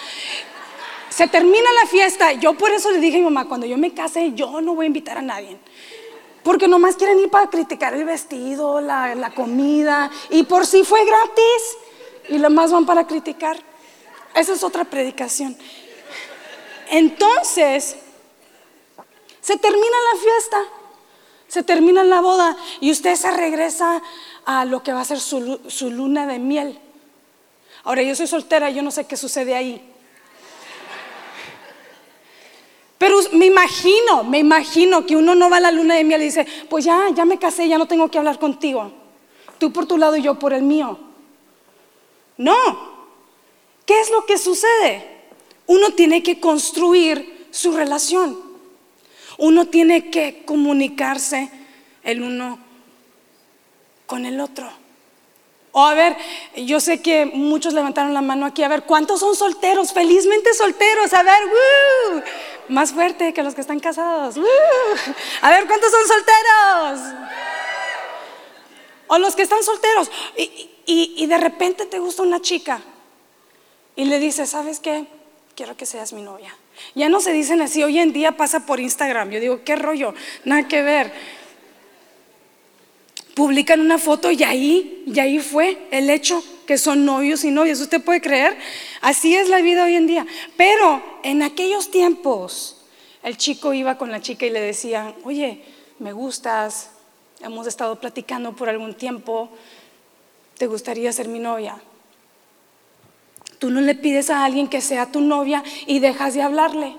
Se 1.11 1.27
termina 1.27 1.73
la 1.73 1.89
fiesta, 1.89 2.33
yo 2.33 2.55
por 2.55 2.71
eso 2.71 2.91
le 2.91 2.99
dije 2.99 3.17
a 3.17 3.21
mi 3.21 3.25
mamá, 3.25 3.49
cuando 3.49 3.67
yo 3.67 3.79
me 3.79 3.95
case, 3.95 4.33
yo 4.35 4.61
no 4.61 4.75
voy 4.75 4.85
a 4.85 4.89
invitar 4.89 5.19
a 5.19 5.23
nadie. 5.23 5.59
Porque 6.43 6.69
nomás 6.69 6.97
quieren 6.97 7.19
ir 7.19 7.31
para 7.31 7.49
criticar 7.51 7.95
el 7.95 8.05
vestido, 8.05 8.81
la, 8.81 9.33
comida, 9.35 10.11
y 10.31 10.45
por 10.45 10.67
si 10.67 10.85
fue 10.85 11.05
gratis 11.05 11.77
y 12.29 12.39
lo 12.39 12.51
más 12.51 12.71
van 12.71 12.87
para 12.87 13.07
criticar. 13.07 13.59
Esa 14.35 14.53
es 14.53 14.63
otra 14.63 14.85
predicación. 14.85 15.57
Entonces, 16.91 17.97
se 19.41 19.57
termina 19.57 19.97
la 20.13 20.21
fiesta, 20.21 20.65
se 21.49 21.63
termina 21.63 22.05
la 22.05 22.21
boda 22.21 22.57
y 22.81 22.91
usted 22.91 23.15
se 23.17 23.31
regresa 23.31 24.03
a 24.45 24.65
lo 24.65 24.83
que 24.83 24.93
va 24.93 25.01
a 25.01 25.05
ser 25.05 25.21
su, 25.21 25.61
su 25.69 25.91
luna 25.91 26.27
de 26.27 26.39
miel. 26.39 26.79
Ahora, 27.85 28.03
yo 28.03 28.15
soy 28.15 28.27
soltera, 28.27 28.71
yo 28.71 28.83
no 28.83 28.91
sé 28.91 29.07
qué 29.07 29.17
sucede 29.17 29.55
ahí. 29.55 29.95
Pero 32.99 33.17
me 33.33 33.47
imagino, 33.47 34.25
me 34.25 34.39
imagino 34.39 35.07
que 35.07 35.17
uno 35.17 35.37
no 35.37 35.49
va 35.49 35.59
a 35.59 35.61
la 35.61 35.71
luna 35.71 35.95
de 35.95 36.05
miel 36.05 36.23
y 36.23 36.27
dice, 36.27 36.47
pues 36.69 36.85
ya, 36.85 37.09
ya 37.15 37.25
me 37.25 37.39
casé, 37.39 37.69
ya 37.69 37.79
no 37.79 37.87
tengo 37.87 38.11
que 38.11 38.19
hablar 38.19 38.41
contigo. 38.41 38.93
Tú 39.59 39.73
por 39.73 39.87
tu 39.87 39.97
lado 39.97 40.17
y 40.17 40.23
yo 40.23 40.39
por 40.39 40.53
el 40.53 40.63
mío. 40.63 40.99
No. 42.37 42.57
¿Qué 43.87 44.01
es 44.01 44.11
lo 44.11 44.27
que 44.27 44.37
sucede? 44.37 45.19
Uno 45.67 45.91
tiene 45.91 46.23
que 46.23 46.41
construir 46.41 47.47
su 47.51 47.73
relación. 47.73 48.39
Uno 49.39 49.67
tiene 49.67 50.11
que 50.11 50.43
comunicarse 50.45 51.51
el 52.03 52.23
uno 52.23 52.59
con 54.07 54.27
el 54.27 54.41
otro. 54.41 54.69
O 55.79 55.85
a 55.85 55.95
ver, 55.95 56.17
yo 56.57 56.81
sé 56.81 57.01
que 57.01 57.25
muchos 57.25 57.73
levantaron 57.73 58.13
la 58.13 58.21
mano 58.21 58.47
aquí. 58.47 58.65
A 58.65 58.69
ver, 58.69 58.83
¿cuántos 58.83 59.21
son 59.21 59.37
solteros? 59.37 59.93
Felizmente 59.93 60.53
solteros. 60.53 61.15
A 61.15 61.23
ver, 61.23 61.41
más 62.67 62.91
fuerte 62.91 63.33
que 63.33 63.45
los 63.45 63.55
que 63.55 63.61
están 63.61 63.79
casados. 63.79 64.35
A 65.41 65.51
ver, 65.51 65.69
¿cuántos 65.69 65.93
son 65.93 66.01
solteros? 66.05 67.15
O 69.07 69.19
los 69.19 69.37
que 69.37 69.43
están 69.43 69.63
solteros. 69.63 70.11
Y, 70.37 71.15
y, 71.17 71.27
de 71.27 71.39
repente 71.39 71.87
te 71.87 72.01
gusta 72.01 72.25
una 72.25 72.41
chica 72.41 72.81
y 73.95 74.07
le 74.07 74.19
dices, 74.19 74.51
¿sabes 74.51 74.81
qué? 74.81 75.07
Quiero 75.55 75.77
que 75.77 75.87
seas 75.87 76.13
mi 76.13 76.23
novia. 76.23 76.57
Ya 76.97 77.09
no 77.09 77.21
se 77.21 77.33
dicen 77.33 77.63
así, 77.63 77.85
hoy 77.85 78.01
en 78.01 78.13
día 78.13 78.33
pasa 78.33 78.67
por 78.67 78.81
Instagram. 78.81 79.31
Yo 79.31 79.39
digo, 79.39 79.61
¿qué 79.65 79.77
rollo? 79.77 80.13
Nada 80.45 80.67
que 80.67 80.83
ver. 80.83 81.13
Publican 83.39 83.81
una 83.81 83.99
foto 83.99 84.33
y 84.33 84.43
ahí, 84.43 85.05
y 85.07 85.21
ahí 85.21 85.39
fue 85.39 85.87
el 85.93 86.11
hecho 86.11 86.43
que 86.67 86.77
son 86.77 87.05
novios 87.05 87.45
y 87.45 87.53
novias. 87.53 87.81
¿Usted 87.81 88.03
puede 88.03 88.21
creer? 88.21 88.59
Así 89.01 89.37
es 89.37 89.49
la 89.49 89.61
vida 89.61 89.85
hoy 89.85 89.95
en 89.95 90.09
día. 90.09 90.27
Pero 90.57 91.01
en 91.23 91.45
aquellos 91.45 91.89
tiempos, 91.93 92.85
el 93.23 93.37
chico 93.37 93.73
iba 93.73 93.97
con 93.97 94.11
la 94.11 94.21
chica 94.21 94.45
y 94.45 94.51
le 94.51 94.61
decía, 94.61 95.15
oye, 95.23 95.63
me 96.01 96.13
gustas, 96.13 96.91
hemos 97.41 97.69
estado 97.69 98.01
platicando 98.01 98.57
por 98.57 98.69
algún 98.69 98.95
tiempo, 98.95 99.51
¿te 100.57 100.67
gustaría 100.67 101.13
ser 101.13 101.29
mi 101.29 101.39
novia? 101.39 101.81
Tú 103.61 103.71
no 103.71 103.81
le 103.81 103.95
pides 103.95 104.31
a 104.31 104.45
alguien 104.45 104.67
que 104.67 104.81
sea 104.81 105.13
tu 105.13 105.21
novia 105.21 105.63
y 105.87 106.01
dejas 106.01 106.35
de 106.35 106.43
hablarle. 106.43 106.97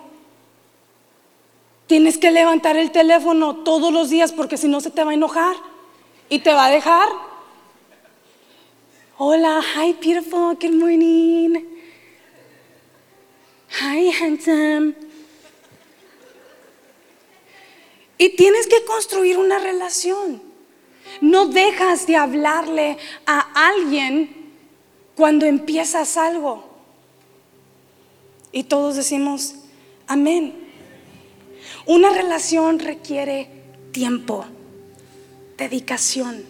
Tienes 1.88 2.18
que 2.18 2.32
levantar 2.32 2.78
el 2.78 2.92
teléfono 2.92 3.58
todos 3.58 3.92
los 3.92 4.10
días 4.10 4.32
porque 4.32 4.56
si 4.56 4.70
no 4.70 4.80
se 4.80 4.90
te 4.90 5.04
va 5.04 5.12
a 5.12 5.16
enojar 5.16 5.58
y 6.30 6.40
te 6.40 6.54
va 6.54 6.68
a 6.68 6.72
dejar. 6.72 7.10
Hola, 9.18 9.62
hi 9.62 9.94
beautiful, 9.94 10.56
good 10.56 10.76
morning. 10.76 11.66
Hi 13.82 14.12
handsome. 14.12 14.94
Y 18.18 18.30
tienes 18.36 18.68
que 18.68 18.84
construir 18.86 19.38
una 19.38 19.60
relación. 19.60 20.42
No 21.22 21.48
dejas 21.48 22.06
de 22.06 22.16
hablarle 22.16 22.98
a 23.26 23.68
alguien 23.68 24.54
cuando 25.16 25.46
empiezas 25.46 26.16
algo. 26.18 26.70
Y 28.52 28.64
todos 28.64 28.96
decimos, 28.96 29.56
amén. 30.08 30.68
Una 31.86 32.10
relación 32.10 32.80
requiere 32.80 33.50
tiempo, 33.92 34.46
dedicación. 35.60 36.44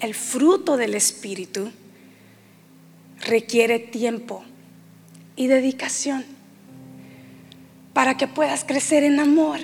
El 0.00 0.14
fruto 0.14 0.76
del 0.76 0.94
Espíritu 0.94 1.70
requiere 3.20 3.78
tiempo 3.78 4.44
y 5.36 5.46
dedicación 5.46 6.24
para 7.94 8.16
que 8.16 8.26
puedas 8.26 8.64
crecer 8.64 9.04
en 9.04 9.20
amor, 9.20 9.60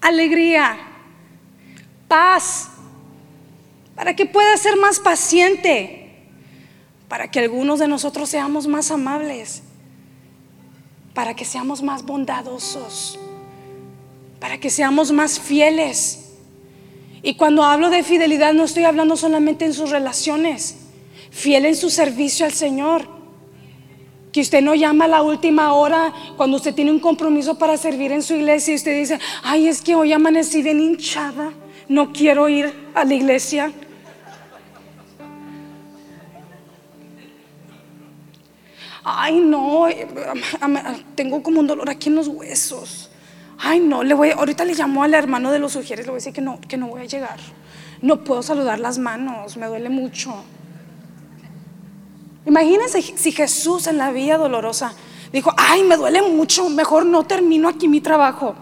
alegría, 0.00 0.78
paz, 2.08 2.70
para 3.94 4.14
que 4.14 4.26
puedas 4.26 4.60
ser 4.60 4.76
más 4.76 5.00
paciente, 5.00 6.12
para 7.08 7.30
que 7.30 7.40
algunos 7.40 7.78
de 7.78 7.88
nosotros 7.88 8.28
seamos 8.28 8.66
más 8.66 8.90
amables, 8.90 9.62
para 11.12 11.34
que 11.34 11.44
seamos 11.44 11.82
más 11.82 12.04
bondadosos, 12.04 13.18
para 14.40 14.58
que 14.58 14.70
seamos 14.70 15.12
más 15.12 15.40
fieles. 15.40 16.23
Y 17.24 17.34
cuando 17.34 17.64
hablo 17.64 17.90
de 17.90 18.04
fidelidad 18.04 18.52
no 18.52 18.62
estoy 18.64 18.84
hablando 18.84 19.16
solamente 19.16 19.64
en 19.64 19.74
sus 19.74 19.90
relaciones, 19.90 20.76
fiel 21.30 21.64
en 21.64 21.74
su 21.74 21.90
servicio 21.90 22.46
al 22.46 22.52
Señor. 22.52 23.08
Que 24.30 24.42
usted 24.42 24.62
no 24.62 24.74
llama 24.74 25.06
a 25.06 25.08
la 25.08 25.22
última 25.22 25.72
hora 25.72 26.12
cuando 26.36 26.58
usted 26.58 26.74
tiene 26.74 26.90
un 26.90 27.00
compromiso 27.00 27.58
para 27.58 27.76
servir 27.76 28.12
en 28.12 28.22
su 28.22 28.34
iglesia 28.34 28.72
y 28.72 28.76
usted 28.76 28.96
dice, 28.96 29.18
ay, 29.42 29.68
es 29.68 29.80
que 29.80 29.94
hoy 29.94 30.12
amanecí 30.12 30.62
bien 30.62 30.80
hinchada 30.80 31.52
no 31.88 32.12
quiero 32.12 32.48
ir 32.48 32.72
a 32.94 33.04
la 33.04 33.14
iglesia. 33.14 33.72
Ay, 39.02 39.38
no, 39.38 39.86
tengo 41.14 41.42
como 41.42 41.60
un 41.60 41.66
dolor 41.66 41.90
aquí 41.90 42.08
en 42.08 42.14
los 42.14 42.28
huesos. 42.28 43.10
Ay, 43.66 43.80
no, 43.80 44.02
le 44.02 44.12
voy, 44.12 44.30
ahorita 44.30 44.66
le 44.66 44.74
llamo 44.74 45.02
al 45.02 45.14
hermano 45.14 45.50
de 45.50 45.58
los 45.58 45.72
sugieres, 45.72 46.04
le 46.04 46.10
voy 46.10 46.18
a 46.18 46.20
decir 46.20 46.34
que 46.34 46.42
no, 46.42 46.60
que 46.60 46.76
no 46.76 46.88
voy 46.88 47.00
a 47.00 47.04
llegar. 47.06 47.38
No 48.02 48.22
puedo 48.22 48.42
saludar 48.42 48.78
las 48.78 48.98
manos, 48.98 49.56
me 49.56 49.66
duele 49.66 49.88
mucho. 49.88 50.34
Imagínense 52.44 53.00
si 53.00 53.32
Jesús 53.32 53.86
en 53.86 53.96
la 53.96 54.12
vía 54.12 54.36
dolorosa 54.36 54.92
dijo, 55.32 55.50
ay, 55.56 55.82
me 55.82 55.96
duele 55.96 56.20
mucho, 56.20 56.68
mejor 56.68 57.06
no 57.06 57.24
termino 57.24 57.70
aquí 57.70 57.88
mi 57.88 58.02
trabajo. 58.02 58.54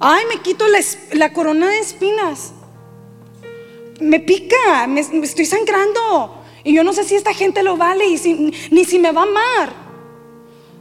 Ay, 0.00 0.24
me 0.34 0.40
quito 0.40 0.64
la, 1.12 1.32
corona 1.34 1.68
de 1.68 1.78
espinas. 1.78 2.54
Me 4.00 4.18
pica, 4.18 4.86
me, 4.88 5.00
estoy 5.00 5.44
sangrando. 5.44 6.42
Y 6.64 6.72
yo 6.72 6.84
no 6.84 6.94
sé 6.94 7.04
si 7.04 7.16
esta 7.16 7.34
gente 7.34 7.62
lo 7.62 7.76
vale 7.76 8.06
y 8.06 8.52
ni 8.70 8.84
si 8.86 8.98
me 8.98 9.12
va 9.12 9.20
a 9.20 9.24
amar, 9.24 9.72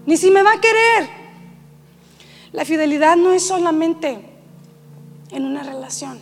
ni 0.05 0.15
si 0.15 0.31
me 0.31 0.41
va 0.41 0.53
a 0.53 0.61
querer. 0.61 1.20
La 2.53 2.65
fidelidad 2.65 3.15
no 3.15 3.31
es 3.31 3.47
solamente 3.47 4.19
en 5.31 5.45
una 5.45 5.63
relación, 5.63 6.19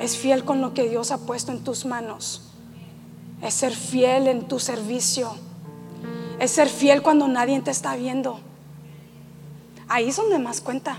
es 0.00 0.16
fiel 0.16 0.44
con 0.44 0.60
lo 0.60 0.74
que 0.74 0.88
Dios 0.88 1.10
ha 1.10 1.18
puesto 1.18 1.52
en 1.52 1.62
tus 1.62 1.84
manos, 1.84 2.50
es 3.42 3.54
ser 3.54 3.74
fiel 3.74 4.26
en 4.26 4.48
tu 4.48 4.58
servicio, 4.58 5.32
es 6.40 6.50
ser 6.50 6.68
fiel 6.68 7.02
cuando 7.02 7.28
nadie 7.28 7.60
te 7.60 7.70
está 7.70 7.96
viendo. 7.96 8.40
Ahí 9.88 10.08
es 10.08 10.16
donde 10.16 10.38
más 10.38 10.60
cuenta. 10.60 10.98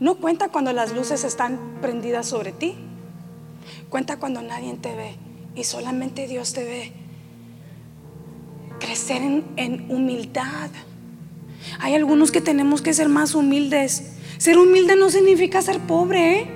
No 0.00 0.16
cuenta 0.16 0.48
cuando 0.48 0.72
las 0.72 0.92
luces 0.92 1.24
están 1.24 1.78
prendidas 1.80 2.26
sobre 2.26 2.52
ti. 2.52 2.74
Cuenta 3.88 4.18
cuando 4.18 4.42
nadie 4.42 4.74
te 4.74 4.94
ve 4.94 5.16
y 5.54 5.64
solamente 5.64 6.26
Dios 6.26 6.52
te 6.52 6.64
ve. 6.64 6.92
Crecer 8.78 9.22
en, 9.56 9.90
humildad. 9.90 10.70
Hay 11.78 11.94
algunos 11.94 12.30
que 12.30 12.40
tenemos 12.40 12.82
que 12.82 12.94
ser 12.94 13.08
más 13.08 13.34
humildes. 13.34 14.12
Ser 14.38 14.58
humilde 14.58 14.96
no 14.96 15.10
significa 15.10 15.62
ser 15.62 15.80
pobre. 15.80 16.40
¿eh? 16.40 16.46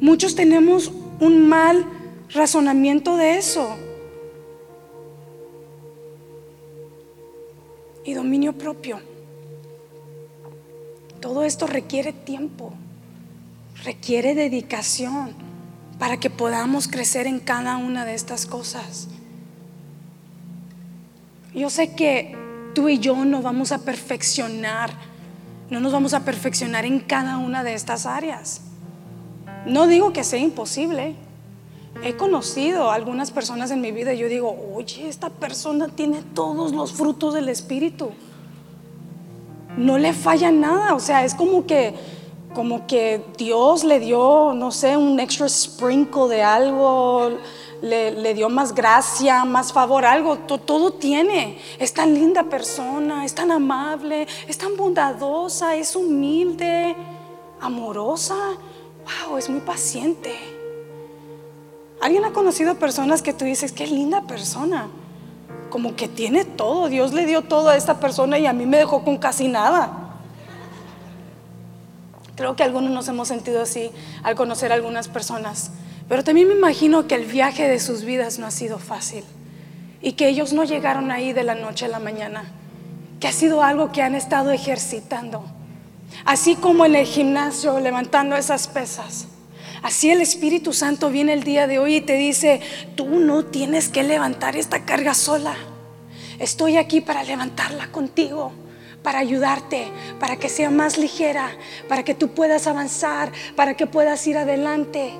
Muchos 0.00 0.34
tenemos 0.34 0.92
un 1.20 1.48
mal 1.48 1.86
razonamiento 2.32 3.16
de 3.16 3.38
eso. 3.38 3.76
Y 8.04 8.14
dominio 8.14 8.52
propio. 8.52 9.00
Todo 11.20 11.42
esto 11.42 11.66
requiere 11.66 12.12
tiempo, 12.12 12.72
requiere 13.82 14.34
dedicación, 14.34 15.34
para 15.98 16.18
que 16.18 16.30
podamos 16.30 16.88
crecer 16.88 17.26
en 17.26 17.40
cada 17.40 17.76
una 17.78 18.04
de 18.04 18.14
estas 18.14 18.46
cosas. 18.46 19.08
Yo 21.54 21.70
sé 21.70 21.94
que 21.94 22.36
tú 22.76 22.90
y 22.90 22.98
yo 22.98 23.24
no 23.24 23.40
vamos 23.40 23.72
a 23.72 23.78
perfeccionar, 23.78 24.90
no 25.70 25.80
nos 25.80 25.94
vamos 25.94 26.12
a 26.12 26.26
perfeccionar 26.26 26.84
en 26.84 27.00
cada 27.00 27.38
una 27.38 27.64
de 27.64 27.72
estas 27.72 28.04
áreas. 28.04 28.60
No 29.64 29.86
digo 29.86 30.12
que 30.12 30.22
sea 30.22 30.38
imposible. 30.38 31.16
He 32.04 32.16
conocido 32.16 32.90
a 32.90 32.94
algunas 32.94 33.30
personas 33.30 33.70
en 33.70 33.80
mi 33.80 33.92
vida 33.92 34.12
y 34.12 34.18
yo 34.18 34.28
digo, 34.28 34.54
oye, 34.74 35.08
esta 35.08 35.30
persona 35.30 35.88
tiene 35.88 36.20
todos 36.34 36.72
los 36.72 36.92
frutos 36.92 37.32
del 37.32 37.48
Espíritu. 37.48 38.10
No 39.78 39.96
le 39.96 40.12
falla 40.12 40.52
nada, 40.52 40.94
o 40.94 41.00
sea, 41.00 41.24
es 41.24 41.34
como 41.34 41.64
que 41.64 41.94
como 42.52 42.86
que 42.86 43.22
Dios 43.36 43.84
le 43.84 44.00
dio, 44.00 44.54
no 44.54 44.70
sé, 44.70 44.96
un 44.96 45.20
extra 45.20 45.46
sprinkle 45.46 46.28
de 46.28 46.42
algo, 46.42 47.38
le, 47.82 48.34
dio 48.34 48.48
más 48.48 48.74
gracia, 48.74 49.44
más 49.44 49.72
favor, 49.72 50.04
algo, 50.04 50.38
todo 50.38 50.92
tiene. 50.92 51.58
Es 51.78 51.92
tan 51.92 52.14
linda 52.14 52.44
persona, 52.44 53.24
es 53.24 53.34
tan 53.34 53.50
amable, 53.50 54.26
es 54.46 54.58
tan 54.58 54.76
bondadosa, 54.76 55.76
es 55.76 55.94
humilde, 55.96 56.96
amorosa. 57.60 58.36
Wow, 59.26 59.38
es 59.38 59.48
muy 59.48 59.60
paciente. 59.60 60.34
¿Alguien 62.00 62.24
ha 62.24 62.32
conocido 62.32 62.74
personas 62.76 63.22
que 63.22 63.32
tú 63.32 63.44
dices, 63.44 63.72
qué 63.72 63.86
linda 63.86 64.22
persona? 64.22 64.88
Como 65.70 65.96
que 65.96 66.08
tiene 66.08 66.44
todo, 66.44 66.88
Dios 66.88 67.12
le 67.12 67.26
dio 67.26 67.42
todo 67.42 67.68
a 67.68 67.76
esta 67.76 68.00
persona 68.00 68.38
y 68.38 68.46
a 68.46 68.52
mí 68.52 68.66
me 68.66 68.78
dejó 68.78 69.02
con 69.02 69.18
casi 69.18 69.48
nada. 69.48 70.02
Creo 72.36 72.54
que 72.54 72.62
algunos 72.62 72.90
nos 72.90 73.08
hemos 73.08 73.28
sentido 73.28 73.62
así 73.62 73.90
al 74.22 74.36
conocer 74.36 74.70
a 74.70 74.74
algunas 74.74 75.08
personas. 75.08 75.70
Pero 76.08 76.22
también 76.22 76.48
me 76.48 76.54
imagino 76.54 77.06
que 77.06 77.16
el 77.16 77.24
viaje 77.24 77.68
de 77.68 77.80
sus 77.80 78.04
vidas 78.04 78.38
no 78.38 78.46
ha 78.46 78.50
sido 78.50 78.78
fácil 78.78 79.24
y 80.00 80.12
que 80.12 80.28
ellos 80.28 80.52
no 80.52 80.64
llegaron 80.64 81.10
ahí 81.10 81.32
de 81.32 81.42
la 81.42 81.54
noche 81.54 81.86
a 81.86 81.88
la 81.88 81.98
mañana, 81.98 82.44
que 83.18 83.26
ha 83.26 83.32
sido 83.32 83.62
algo 83.62 83.90
que 83.90 84.02
han 84.02 84.14
estado 84.14 84.50
ejercitando. 84.52 85.44
Así 86.24 86.54
como 86.54 86.84
en 86.84 86.94
el 86.94 87.06
gimnasio 87.06 87.80
levantando 87.80 88.36
esas 88.36 88.68
pesas. 88.68 89.26
Así 89.82 90.10
el 90.10 90.20
Espíritu 90.20 90.72
Santo 90.72 91.10
viene 91.10 91.32
el 91.32 91.42
día 91.42 91.66
de 91.66 91.78
hoy 91.78 91.96
y 91.96 92.00
te 92.00 92.14
dice, 92.14 92.60
tú 92.94 93.06
no 93.18 93.44
tienes 93.44 93.88
que 93.88 94.02
levantar 94.02 94.56
esta 94.56 94.84
carga 94.84 95.14
sola. 95.14 95.56
Estoy 96.38 96.76
aquí 96.76 97.00
para 97.00 97.24
levantarla 97.24 97.90
contigo 97.90 98.52
para 99.02 99.20
ayudarte, 99.20 99.86
para 100.18 100.34
que 100.34 100.48
sea 100.48 100.68
más 100.68 100.98
ligera, 100.98 101.52
para 101.88 102.02
que 102.02 102.12
tú 102.12 102.30
puedas 102.30 102.66
avanzar, 102.66 103.30
para 103.54 103.74
que 103.74 103.86
puedas 103.86 104.26
ir 104.26 104.36
adelante, 104.36 105.12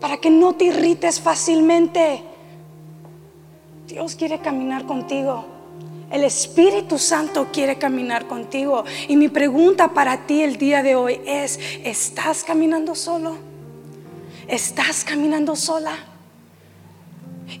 para 0.00 0.18
que 0.18 0.30
no 0.30 0.54
te 0.54 0.66
irrites 0.66 1.20
fácilmente. 1.20 2.22
Dios 3.86 4.14
quiere 4.14 4.38
caminar 4.40 4.84
contigo. 4.84 5.44
El 6.10 6.22
Espíritu 6.24 6.98
Santo 6.98 7.48
quiere 7.52 7.76
caminar 7.76 8.26
contigo. 8.26 8.84
Y 9.08 9.16
mi 9.16 9.28
pregunta 9.28 9.88
para 9.88 10.26
ti 10.26 10.42
el 10.42 10.56
día 10.56 10.82
de 10.82 10.94
hoy 10.94 11.20
es, 11.26 11.58
¿estás 11.84 12.44
caminando 12.44 12.94
solo? 12.94 13.36
¿Estás 14.48 15.04
caminando 15.04 15.56
sola? 15.56 15.96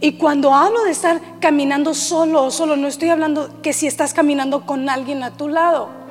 Y 0.00 0.12
cuando 0.12 0.52
hablo 0.54 0.84
de 0.84 0.90
estar 0.90 1.20
caminando 1.40 1.94
solo 1.94 2.50
solo, 2.50 2.76
no 2.76 2.88
estoy 2.88 3.08
hablando 3.08 3.62
que 3.62 3.72
si 3.72 3.86
estás 3.86 4.14
caminando 4.14 4.66
con 4.66 4.88
alguien 4.88 5.22
a 5.22 5.36
tu 5.36 5.48
lado, 5.48 6.05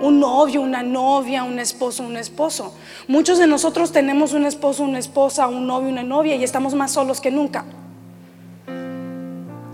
un 0.00 0.20
novio, 0.20 0.60
una 0.60 0.82
novia, 0.82 1.44
un 1.44 1.58
esposo, 1.58 2.02
un 2.02 2.16
esposo. 2.16 2.74
Muchos 3.08 3.38
de 3.38 3.46
nosotros 3.46 3.92
tenemos 3.92 4.32
un 4.32 4.46
esposo, 4.46 4.82
una 4.82 4.98
esposa, 4.98 5.46
un 5.46 5.66
novio, 5.66 5.88
una 5.88 6.02
novia 6.02 6.36
y 6.36 6.44
estamos 6.44 6.74
más 6.74 6.92
solos 6.92 7.20
que 7.20 7.30
nunca. 7.30 7.64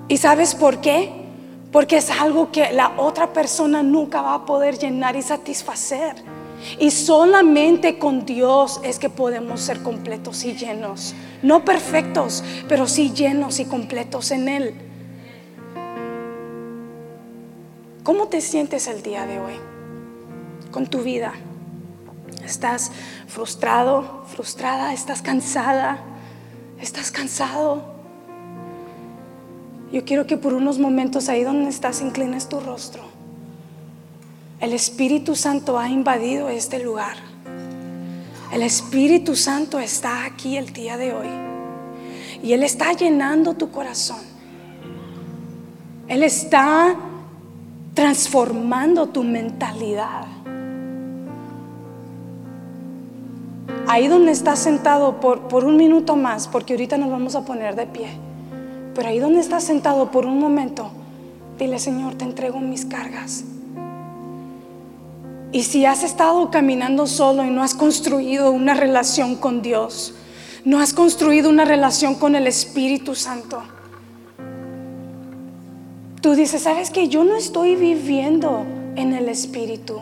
¿Y 0.08 0.16
sabes 0.16 0.54
por 0.54 0.80
qué? 0.80 1.12
Porque 1.72 1.96
es 1.96 2.10
algo 2.10 2.50
que 2.52 2.72
la 2.72 2.92
otra 2.96 3.32
persona 3.32 3.82
nunca 3.82 4.22
va 4.22 4.34
a 4.34 4.46
poder 4.46 4.78
llenar 4.78 5.16
y 5.16 5.22
satisfacer. 5.22 6.14
Y 6.78 6.90
solamente 6.90 7.98
con 7.98 8.24
Dios 8.24 8.80
es 8.82 8.98
que 8.98 9.10
podemos 9.10 9.60
ser 9.60 9.82
completos 9.82 10.44
y 10.44 10.54
llenos. 10.54 11.14
No 11.42 11.64
perfectos, 11.64 12.42
pero 12.68 12.86
sí 12.88 13.12
llenos 13.12 13.60
y 13.60 13.66
completos 13.66 14.30
en 14.30 14.48
Él. 14.48 14.74
¿Cómo 18.02 18.28
te 18.28 18.40
sientes 18.40 18.86
el 18.86 19.02
día 19.02 19.26
de 19.26 19.40
hoy 19.40 19.75
con 20.76 20.86
tu 20.86 21.02
vida? 21.02 21.32
¿Estás 22.44 22.92
frustrado, 23.28 24.24
frustrada? 24.26 24.92
¿Estás 24.92 25.22
cansada? 25.22 26.00
¿Estás 26.78 27.10
cansado? 27.10 27.82
Yo 29.90 30.04
quiero 30.04 30.26
que 30.26 30.36
por 30.36 30.52
unos 30.52 30.78
momentos 30.78 31.30
ahí 31.30 31.44
donde 31.44 31.70
estás 31.70 32.02
inclines 32.02 32.50
tu 32.50 32.60
rostro. 32.60 33.02
El 34.60 34.74
Espíritu 34.74 35.34
Santo 35.34 35.78
ha 35.78 35.88
invadido 35.88 36.50
este 36.50 36.78
lugar. 36.84 37.16
El 38.52 38.60
Espíritu 38.60 39.34
Santo 39.34 39.80
está 39.80 40.26
aquí 40.26 40.58
el 40.58 40.74
día 40.74 40.98
de 40.98 41.14
hoy. 41.14 41.30
Y 42.42 42.52
Él 42.52 42.62
está 42.62 42.92
llenando 42.92 43.54
tu 43.54 43.70
corazón. 43.70 44.20
Él 46.06 46.22
está 46.22 46.94
transformando 47.94 49.08
tu 49.08 49.24
mentalidad. 49.24 50.35
Ahí 53.88 54.08
donde 54.08 54.32
estás 54.32 54.58
sentado 54.58 55.20
por, 55.20 55.48
por 55.48 55.64
un 55.64 55.76
minuto 55.76 56.16
más, 56.16 56.48
porque 56.48 56.74
ahorita 56.74 56.98
nos 56.98 57.10
vamos 57.10 57.34
a 57.34 57.44
poner 57.44 57.76
de 57.76 57.86
pie. 57.86 58.08
Pero 58.94 59.08
ahí 59.08 59.18
donde 59.18 59.40
estás 59.40 59.64
sentado 59.64 60.10
por 60.10 60.26
un 60.26 60.38
momento, 60.38 60.90
dile 61.58 61.78
Señor, 61.78 62.14
te 62.14 62.24
entrego 62.24 62.60
mis 62.60 62.84
cargas. 62.84 63.44
Y 65.52 65.62
si 65.62 65.86
has 65.86 66.02
estado 66.02 66.50
caminando 66.50 67.06
solo 67.06 67.44
y 67.44 67.50
no 67.50 67.62
has 67.62 67.74
construido 67.74 68.50
una 68.50 68.74
relación 68.74 69.36
con 69.36 69.62
Dios, 69.62 70.14
no 70.64 70.80
has 70.80 70.92
construido 70.92 71.48
una 71.48 71.64
relación 71.64 72.16
con 72.16 72.34
el 72.34 72.46
Espíritu 72.46 73.14
Santo, 73.14 73.62
tú 76.20 76.34
dices, 76.34 76.62
¿sabes 76.62 76.90
que 76.90 77.08
Yo 77.08 77.22
no 77.24 77.36
estoy 77.36 77.76
viviendo 77.76 78.64
en 78.96 79.12
el 79.12 79.28
Espíritu. 79.28 80.00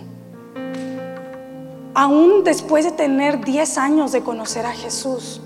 Aún 1.94 2.44
después 2.44 2.84
de 2.84 2.92
tener 2.92 3.44
10 3.44 3.78
años 3.78 4.12
de 4.12 4.22
conocer 4.22 4.66
a 4.66 4.72
Jesús, 4.72 5.40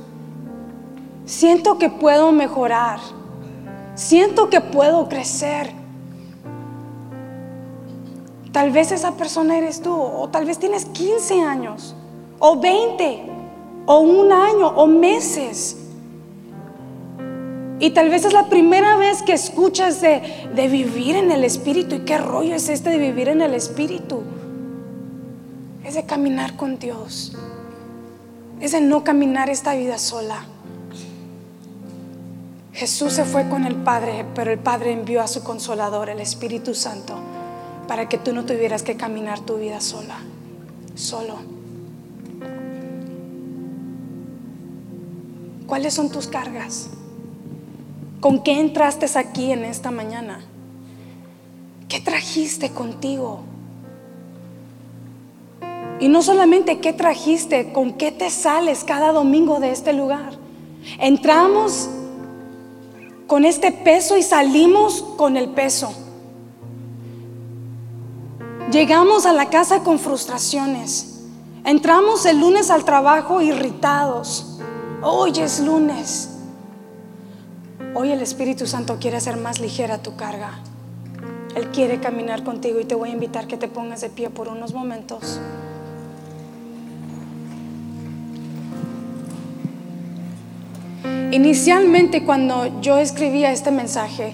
siento 1.26 1.78
que 1.78 1.90
puedo 1.90 2.32
mejorar, 2.32 3.00
siento 3.94 4.48
que 4.48 4.60
puedo 4.60 5.08
crecer, 5.08 5.78
Tal 8.52 8.70
vez 8.70 8.92
esa 8.92 9.12
persona 9.12 9.58
eres 9.58 9.82
tú, 9.82 9.94
o 9.94 10.28
tal 10.30 10.46
vez 10.46 10.58
tienes 10.58 10.86
15 10.86 11.42
años, 11.42 11.94
o 12.38 12.58
20, 12.58 13.22
o 13.86 14.00
un 14.00 14.32
año, 14.32 14.68
o 14.68 14.86
meses. 14.86 15.76
Y 17.78 17.90
tal 17.90 18.08
vez 18.08 18.24
es 18.24 18.32
la 18.32 18.48
primera 18.48 18.96
vez 18.96 19.22
que 19.22 19.34
escuchas 19.34 20.00
de, 20.00 20.48
de, 20.54 20.66
vivir 20.66 21.14
en 21.14 21.30
el 21.30 21.44
Espíritu. 21.44 21.94
¿Y 21.96 22.00
qué 22.00 22.18
rollo 22.18 22.54
es 22.54 22.68
este 22.68 22.90
de 22.90 22.98
vivir 22.98 23.28
en 23.28 23.42
el 23.42 23.54
Espíritu? 23.54 24.22
Es 25.88 25.94
de 25.94 26.04
caminar 26.04 26.54
con 26.54 26.78
Dios. 26.78 27.32
Es 28.60 28.72
de 28.72 28.82
no 28.82 29.04
caminar 29.04 29.48
esta 29.48 29.74
vida 29.74 29.96
sola. 29.96 30.44
Jesús 32.74 33.14
se 33.14 33.24
fue 33.24 33.48
con 33.48 33.64
el 33.64 33.74
Padre, 33.74 34.26
pero 34.34 34.52
el 34.52 34.58
Padre 34.58 34.92
envió 34.92 35.22
a 35.22 35.26
su 35.26 35.42
consolador, 35.42 36.10
el 36.10 36.20
Espíritu 36.20 36.74
Santo 36.74 37.16
para 37.88 38.06
que 38.06 38.18
tú 38.18 38.34
no 38.34 38.44
tuvieras 38.44 38.82
que 38.82 38.98
caminar 38.98 39.40
tu 39.40 39.56
vida 39.56 39.80
sola, 39.80 40.18
solo. 40.94 41.36
¿Cuáles 45.66 45.94
son 45.94 46.10
tus 46.10 46.26
cargas? 46.26 46.90
¿Con 48.20 48.42
qué 48.42 48.60
entraste 48.60 49.06
aquí 49.18 49.52
en 49.52 49.64
esta 49.64 49.90
mañana? 49.90 50.40
¿Qué 51.88 51.98
trajiste 52.00 52.72
contigo? 52.72 53.40
Y 56.00 56.08
no 56.08 56.22
solamente 56.22 56.78
qué 56.78 56.92
trajiste, 56.92 57.72
con 57.72 57.94
qué 57.94 58.12
te 58.12 58.30
sales 58.30 58.84
cada 58.84 59.12
domingo 59.12 59.58
de 59.58 59.72
este 59.72 59.92
lugar. 59.92 60.32
Entramos 60.98 61.88
con 63.26 63.44
este 63.44 63.72
peso 63.72 64.16
y 64.16 64.22
salimos 64.22 65.02
con 65.16 65.36
el 65.36 65.50
peso. 65.50 65.92
Llegamos 68.70 69.26
a 69.26 69.32
la 69.32 69.50
casa 69.50 69.82
con 69.82 69.98
frustraciones. 69.98 71.24
Entramos 71.64 72.26
el 72.26 72.40
lunes 72.40 72.70
al 72.70 72.84
trabajo 72.84 73.42
irritados. 73.42 74.60
Hoy 75.02 75.32
es 75.38 75.60
lunes. 75.60 76.30
Hoy 77.94 78.12
el 78.12 78.22
Espíritu 78.22 78.66
Santo 78.66 78.98
quiere 79.00 79.16
hacer 79.16 79.36
más 79.36 79.58
ligera 79.58 79.98
tu 79.98 80.14
carga. 80.14 80.60
Él 81.56 81.68
quiere 81.68 81.98
caminar 81.98 82.44
contigo 82.44 82.78
y 82.78 82.84
te 82.84 82.94
voy 82.94 83.10
a 83.10 83.12
invitar 83.12 83.48
que 83.48 83.56
te 83.56 83.66
pongas 83.66 84.00
de 84.00 84.10
pie 84.10 84.30
por 84.30 84.48
unos 84.48 84.72
momentos. 84.72 85.40
Inicialmente 91.30 92.24
cuando 92.24 92.80
yo 92.80 92.96
escribía 92.96 93.52
este 93.52 93.70
mensaje, 93.70 94.32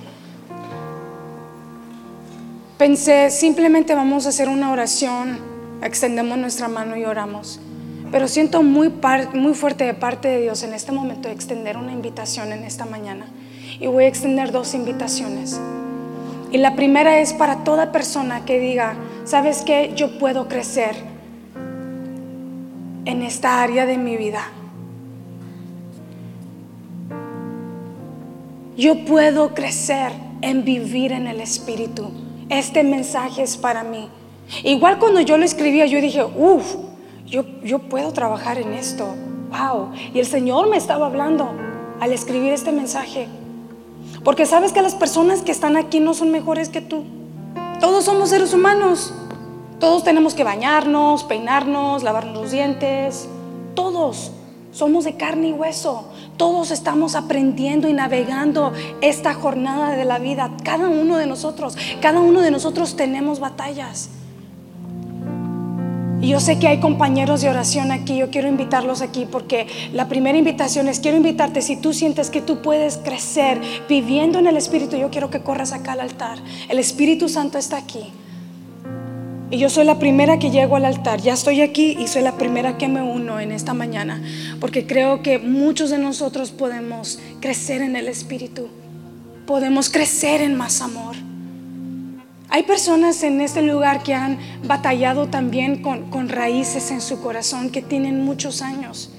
pensé 2.79 3.31
simplemente 3.31 3.97
vamos 3.97 4.27
a 4.27 4.29
hacer 4.29 4.49
una 4.49 4.71
oración, 4.71 5.41
extendemos 5.83 6.39
nuestra 6.39 6.69
mano 6.69 6.97
y 6.97 7.05
oramos. 7.05 7.59
Pero 8.13 8.29
siento 8.29 8.63
muy, 8.63 8.93
muy 9.33 9.55
fuerte 9.55 9.83
de 9.83 9.95
parte 9.95 10.29
de 10.29 10.43
Dios 10.43 10.63
en 10.63 10.73
este 10.73 10.93
momento 10.93 11.27
de 11.27 11.35
extender 11.35 11.77
una 11.77 11.91
invitación 11.91 12.53
en 12.53 12.63
esta 12.63 12.85
mañana. 12.85 13.27
Y 13.81 13.89
voy 13.89 14.05
a 14.05 14.09
extender 14.09 14.53
dos 14.53 14.73
invitaciones. 14.73 15.61
Y 16.53 16.59
la 16.59 16.77
primera 16.77 17.19
es 17.19 17.33
para 17.33 17.65
toda 17.65 17.91
persona 17.91 18.45
que 18.45 18.61
diga, 18.61 18.95
¿sabes 19.25 19.63
qué? 19.63 19.95
Yo 19.97 20.17
puedo 20.21 20.47
crecer 20.47 20.95
en 23.05 23.23
esta 23.23 23.65
área 23.65 23.85
de 23.85 23.99
mi 23.99 24.17
vida. 24.17 24.45
Yo 28.77 29.05
puedo 29.05 29.55
crecer 29.55 30.11
en 30.43 30.65
vivir 30.65 31.13
en 31.13 31.29
el 31.29 31.41
Espíritu. 31.41 32.11
Este 32.49 32.83
mensaje 32.83 33.43
es 33.43 33.57
para 33.57 33.85
mí. 33.85 34.09
Igual 34.65 34.99
cuando 34.99 35.21
yo 35.21 35.39
lo 35.39 35.45
escribía, 35.45 35.87
yo 35.87 36.01
dije, 36.01 36.25
uff, 36.25 36.75
yo, 37.25 37.45
yo 37.63 37.79
puedo 37.79 38.13
trabajar 38.13 38.59
en 38.59 38.73
esto. 38.73 39.07
Wow. 39.51 39.93
Y 40.13 40.19
el 40.19 40.27
Señor 40.27 40.69
me 40.69 40.77
estaba 40.77 41.07
hablando 41.07 41.51
al 42.01 42.13
escribir 42.13 42.53
este 42.53 42.73
mensaje. 42.73 43.29
Porque 44.25 44.45
sabes 44.45 44.73
que 44.73 44.83
las 44.83 44.97
personas 44.97 45.43
que 45.43 45.53
están 45.53 45.77
aquí 45.77 46.01
no 46.01 46.13
son 46.13 46.33
mejores 46.33 46.69
que 46.69 46.81
tú. 46.81 47.05
Todos 47.81 48.05
somos 48.05 48.31
seres 48.31 48.53
humanos. 48.55 49.15
Todos 49.79 50.03
tenemos 50.03 50.35
que 50.35 50.43
bañarnos, 50.43 51.23
peinarnos, 51.25 52.03
lavarnos 52.03 52.35
los 52.35 52.51
dientes. 52.51 53.29
Todos 53.75 54.33
somos 54.73 55.05
de 55.05 55.17
carne 55.17 55.49
y 55.49 55.53
hueso. 55.53 56.09
Todos 56.37 56.71
estamos 56.71 57.15
aprendiendo 57.15 57.89
y 57.89 57.93
navegando 57.93 58.73
esta 59.01 59.35
jornada 59.35 59.97
de 59.97 60.05
la 60.05 60.19
vida. 60.19 60.51
Cada 60.65 60.89
uno 60.89 61.17
de 61.17 61.27
nosotros, 61.27 61.77
cada 62.01 62.21
uno 62.21 62.41
de 62.41 62.51
nosotros 62.51 62.97
tenemos 62.97 63.41
batallas. 63.41 64.11
Y 66.25 66.29
yo 66.29 66.41
sé 66.41 66.59
que 66.59 66.67
hay 66.67 66.81
compañeros 66.81 67.43
de 67.43 67.51
oración 67.51 67.93
aquí, 67.93 68.17
yo 68.17 68.31
quiero 68.31 68.49
invitarlos 68.49 69.03
aquí 69.03 69.27
porque 69.31 69.67
la 69.93 70.09
primera 70.09 70.39
invitación 70.39 70.89
es, 70.89 70.99
quiero 70.99 71.19
invitarte, 71.19 71.61
si 71.61 71.77
tú 71.77 71.93
sientes 71.93 72.31
que 72.31 72.41
tú 72.41 72.63
puedes 72.63 72.97
crecer 72.97 73.61
viviendo 73.91 74.39
en 74.39 74.47
el 74.47 74.57
Espíritu, 74.57 74.97
yo 74.97 75.11
quiero 75.11 75.29
que 75.29 75.41
corras 75.41 75.73
acá 75.73 75.93
al 75.93 76.01
altar. 76.01 76.39
El 76.71 76.79
Espíritu 76.79 77.29
Santo 77.29 77.59
está 77.59 77.77
aquí. 77.77 78.11
Y 79.55 79.59
yo 79.59 79.71
soy 79.71 79.85
la 79.85 80.01
primera 80.01 80.41
que 80.41 80.51
llego 80.51 80.75
al 80.75 80.85
altar. 80.85 81.21
Ya 81.21 81.33
estoy 81.33 81.61
aquí 81.61 81.97
y 81.97 82.09
soy 82.09 82.23
la 82.23 82.37
primera 82.37 82.77
que 82.77 82.89
me 82.89 83.03
uno 83.03 83.39
en 83.39 83.53
esta 83.53 83.73
mañana. 83.73 84.21
Porque 84.59 84.85
creo 84.85 85.23
que 85.23 85.39
muchos 85.39 85.91
de 85.91 85.99
nosotros 85.99 86.51
podemos 86.51 87.21
crecer 87.39 87.81
en 87.81 87.95
el 87.95 88.09
Espíritu. 88.09 88.67
Podemos 89.47 89.91
crecer 89.91 90.41
en 90.43 90.57
más 90.57 90.81
amor. 90.81 91.15
Hay 92.49 92.65
personas 92.65 93.23
en 93.23 93.41
este 93.41 93.63
lugar 93.63 94.03
que 94.03 94.13
han 94.13 94.41
batallado 94.65 95.29
también 95.29 95.83
con, 95.83 96.11
con 96.11 96.29
raíces 96.29 96.91
en 96.91 97.01
su 97.01 97.23
corazón 97.23 97.71
que 97.71 97.81
tienen 97.81 98.25
muchos 98.25 98.61
años. 98.61 99.13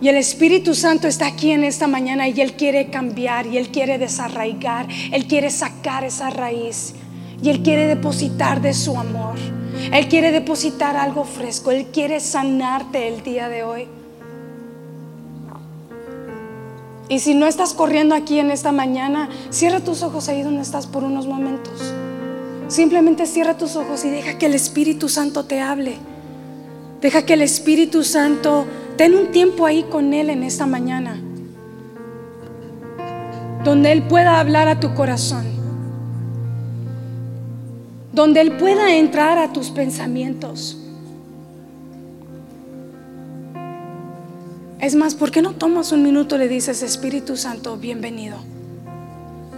Y 0.00 0.08
el 0.08 0.16
Espíritu 0.16 0.74
Santo 0.74 1.08
está 1.08 1.26
aquí 1.26 1.50
en 1.50 1.62
esta 1.62 1.86
mañana 1.86 2.26
y 2.26 2.40
Él 2.40 2.54
quiere 2.54 2.88
cambiar 2.88 3.46
y 3.46 3.58
Él 3.58 3.68
quiere 3.68 3.98
desarraigar, 3.98 4.88
Él 5.12 5.26
quiere 5.26 5.50
sacar 5.50 6.04
esa 6.04 6.30
raíz. 6.30 6.94
Y 7.42 7.50
Él 7.50 7.62
quiere 7.62 7.86
depositar 7.86 8.60
de 8.60 8.72
su 8.72 8.96
amor. 8.98 9.34
Él 9.92 10.08
quiere 10.08 10.32
depositar 10.32 10.96
algo 10.96 11.24
fresco. 11.24 11.70
Él 11.70 11.86
quiere 11.92 12.20
sanarte 12.20 13.08
el 13.08 13.22
día 13.22 13.48
de 13.48 13.62
hoy. 13.62 13.88
Y 17.08 17.20
si 17.20 17.34
no 17.34 17.46
estás 17.46 17.72
corriendo 17.72 18.14
aquí 18.14 18.40
en 18.40 18.50
esta 18.50 18.72
mañana, 18.72 19.28
cierra 19.50 19.80
tus 19.80 20.02
ojos 20.02 20.28
ahí 20.28 20.42
donde 20.42 20.62
estás 20.62 20.86
por 20.86 21.04
unos 21.04 21.26
momentos. 21.26 21.94
Simplemente 22.68 23.26
cierra 23.26 23.56
tus 23.56 23.76
ojos 23.76 24.04
y 24.04 24.10
deja 24.10 24.38
que 24.38 24.46
el 24.46 24.54
Espíritu 24.54 25.08
Santo 25.08 25.44
te 25.44 25.60
hable. 25.60 25.98
Deja 27.00 27.24
que 27.24 27.34
el 27.34 27.42
Espíritu 27.42 28.02
Santo 28.02 28.66
ten 28.96 29.14
un 29.14 29.30
tiempo 29.30 29.66
ahí 29.66 29.84
con 29.84 30.14
Él 30.14 30.30
en 30.30 30.42
esta 30.42 30.66
mañana. 30.66 31.20
Donde 33.62 33.92
Él 33.92 34.02
pueda 34.02 34.40
hablar 34.40 34.66
a 34.66 34.80
tu 34.80 34.94
corazón 34.94 35.55
donde 38.16 38.40
Él 38.40 38.52
pueda 38.52 38.96
entrar 38.96 39.36
a 39.36 39.52
tus 39.52 39.68
pensamientos. 39.68 40.78
Es 44.80 44.94
más, 44.94 45.14
¿por 45.14 45.30
qué 45.30 45.42
no 45.42 45.52
tomas 45.52 45.92
un 45.92 46.02
minuto 46.02 46.36
y 46.36 46.38
le 46.38 46.48
dices, 46.48 46.82
Espíritu 46.82 47.36
Santo, 47.36 47.76
bienvenido? 47.76 48.38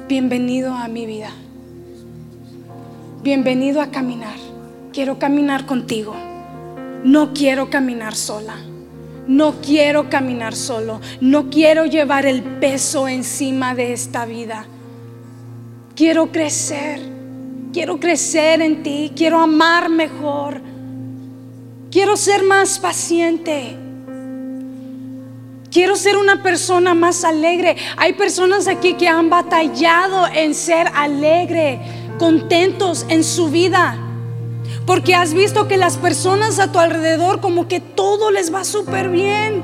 Bienvenido 0.08 0.74
a 0.74 0.88
mi 0.88 1.06
vida. 1.06 1.30
Bienvenido 3.22 3.80
a 3.80 3.92
caminar. 3.92 4.34
Quiero 4.92 5.20
caminar 5.20 5.64
contigo. 5.64 6.16
No 7.04 7.32
quiero 7.34 7.70
caminar 7.70 8.16
sola. 8.16 8.56
No 9.28 9.60
quiero 9.60 10.10
caminar 10.10 10.56
solo. 10.56 11.00
No 11.20 11.48
quiero 11.48 11.86
llevar 11.86 12.26
el 12.26 12.42
peso 12.42 13.06
encima 13.06 13.76
de 13.76 13.92
esta 13.92 14.26
vida. 14.26 14.66
Quiero 15.94 16.32
crecer 16.32 17.17
quiero 17.78 18.00
crecer 18.00 18.60
en 18.60 18.82
ti, 18.82 19.12
quiero 19.14 19.38
amar 19.38 19.88
mejor, 19.88 20.60
quiero 21.92 22.16
ser 22.16 22.42
más 22.42 22.80
paciente. 22.80 23.76
Quiero 25.70 25.94
ser 25.94 26.16
una 26.16 26.42
persona 26.42 26.94
más 26.94 27.22
alegre. 27.22 27.76
Hay 27.96 28.14
personas 28.14 28.66
aquí 28.66 28.94
que 28.94 29.06
han 29.06 29.30
batallado 29.30 30.26
en 30.26 30.56
ser 30.56 30.88
alegre, 30.92 31.78
contentos 32.18 33.06
en 33.08 33.22
su 33.22 33.48
vida. 33.48 33.96
Porque 34.84 35.14
has 35.14 35.32
visto 35.32 35.68
que 35.68 35.76
las 35.76 35.98
personas 35.98 36.58
a 36.58 36.72
tu 36.72 36.80
alrededor 36.80 37.40
como 37.40 37.68
que 37.68 37.78
todo 37.78 38.32
les 38.32 38.52
va 38.52 38.64
súper 38.64 39.08
bien. 39.08 39.62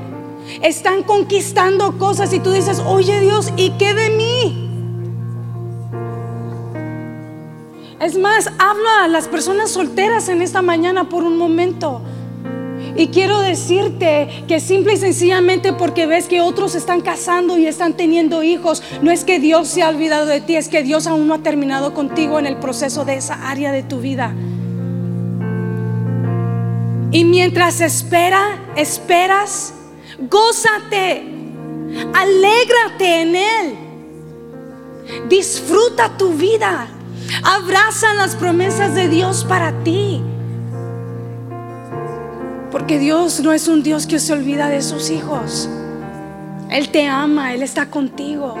Están 0.61 1.03
conquistando 1.03 1.97
cosas 1.97 2.31
y 2.31 2.39
tú 2.39 2.53
dices, 2.53 2.79
oye 2.79 3.19
Dios, 3.19 3.51
¿y 3.57 3.71
qué 3.71 3.93
de 3.93 4.09
mí? 4.11 4.64
Es 7.99 8.17
más, 8.17 8.47
habla 8.59 9.05
a 9.05 9.07
las 9.07 9.27
personas 9.27 9.71
solteras 9.71 10.27
en 10.27 10.41
esta 10.41 10.61
mañana 10.61 11.07
por 11.07 11.23
un 11.23 11.37
momento. 11.37 12.01
Y 12.97 13.07
quiero 13.07 13.39
decirte 13.39 14.45
que 14.47 14.59
simple 14.59 14.93
y 14.93 14.97
sencillamente 14.97 15.73
porque 15.73 16.05
ves 16.05 16.27
que 16.27 16.41
otros 16.41 16.75
están 16.75 17.01
casando 17.01 17.57
y 17.57 17.67
están 17.67 17.93
teniendo 17.93 18.43
hijos, 18.43 18.83
no 19.01 19.11
es 19.11 19.23
que 19.23 19.39
Dios 19.39 19.67
se 19.67 19.81
ha 19.81 19.89
olvidado 19.89 20.25
de 20.25 20.41
ti, 20.41 20.55
es 20.55 20.69
que 20.69 20.83
Dios 20.83 21.07
aún 21.07 21.27
no 21.27 21.33
ha 21.33 21.39
terminado 21.39 21.93
contigo 21.93 22.37
en 22.39 22.45
el 22.45 22.57
proceso 22.57 23.05
de 23.05 23.15
esa 23.15 23.49
área 23.49 23.71
de 23.71 23.83
tu 23.83 23.99
vida. 23.99 24.33
Y 27.11 27.23
mientras 27.23 27.81
espera, 27.81 28.59
esperas, 28.75 29.73
gózate, 30.29 31.23
alégrate 32.13 33.21
en 33.21 33.35
Él, 33.35 33.75
disfruta 35.29 36.17
tu 36.17 36.29
vida. 36.33 36.94
Abrazan 37.43 38.17
las 38.17 38.35
promesas 38.35 38.95
de 38.95 39.09
Dios 39.09 39.45
para 39.45 39.71
ti. 39.83 40.21
Porque 42.71 42.99
Dios 42.99 43.39
no 43.39 43.53
es 43.53 43.67
un 43.67 43.83
Dios 43.83 44.05
que 44.05 44.19
se 44.19 44.33
olvida 44.33 44.69
de 44.69 44.81
sus 44.81 45.09
hijos. 45.09 45.69
Él 46.69 46.89
te 46.89 47.07
ama, 47.07 47.53
Él 47.53 47.63
está 47.63 47.85
contigo. 47.87 48.55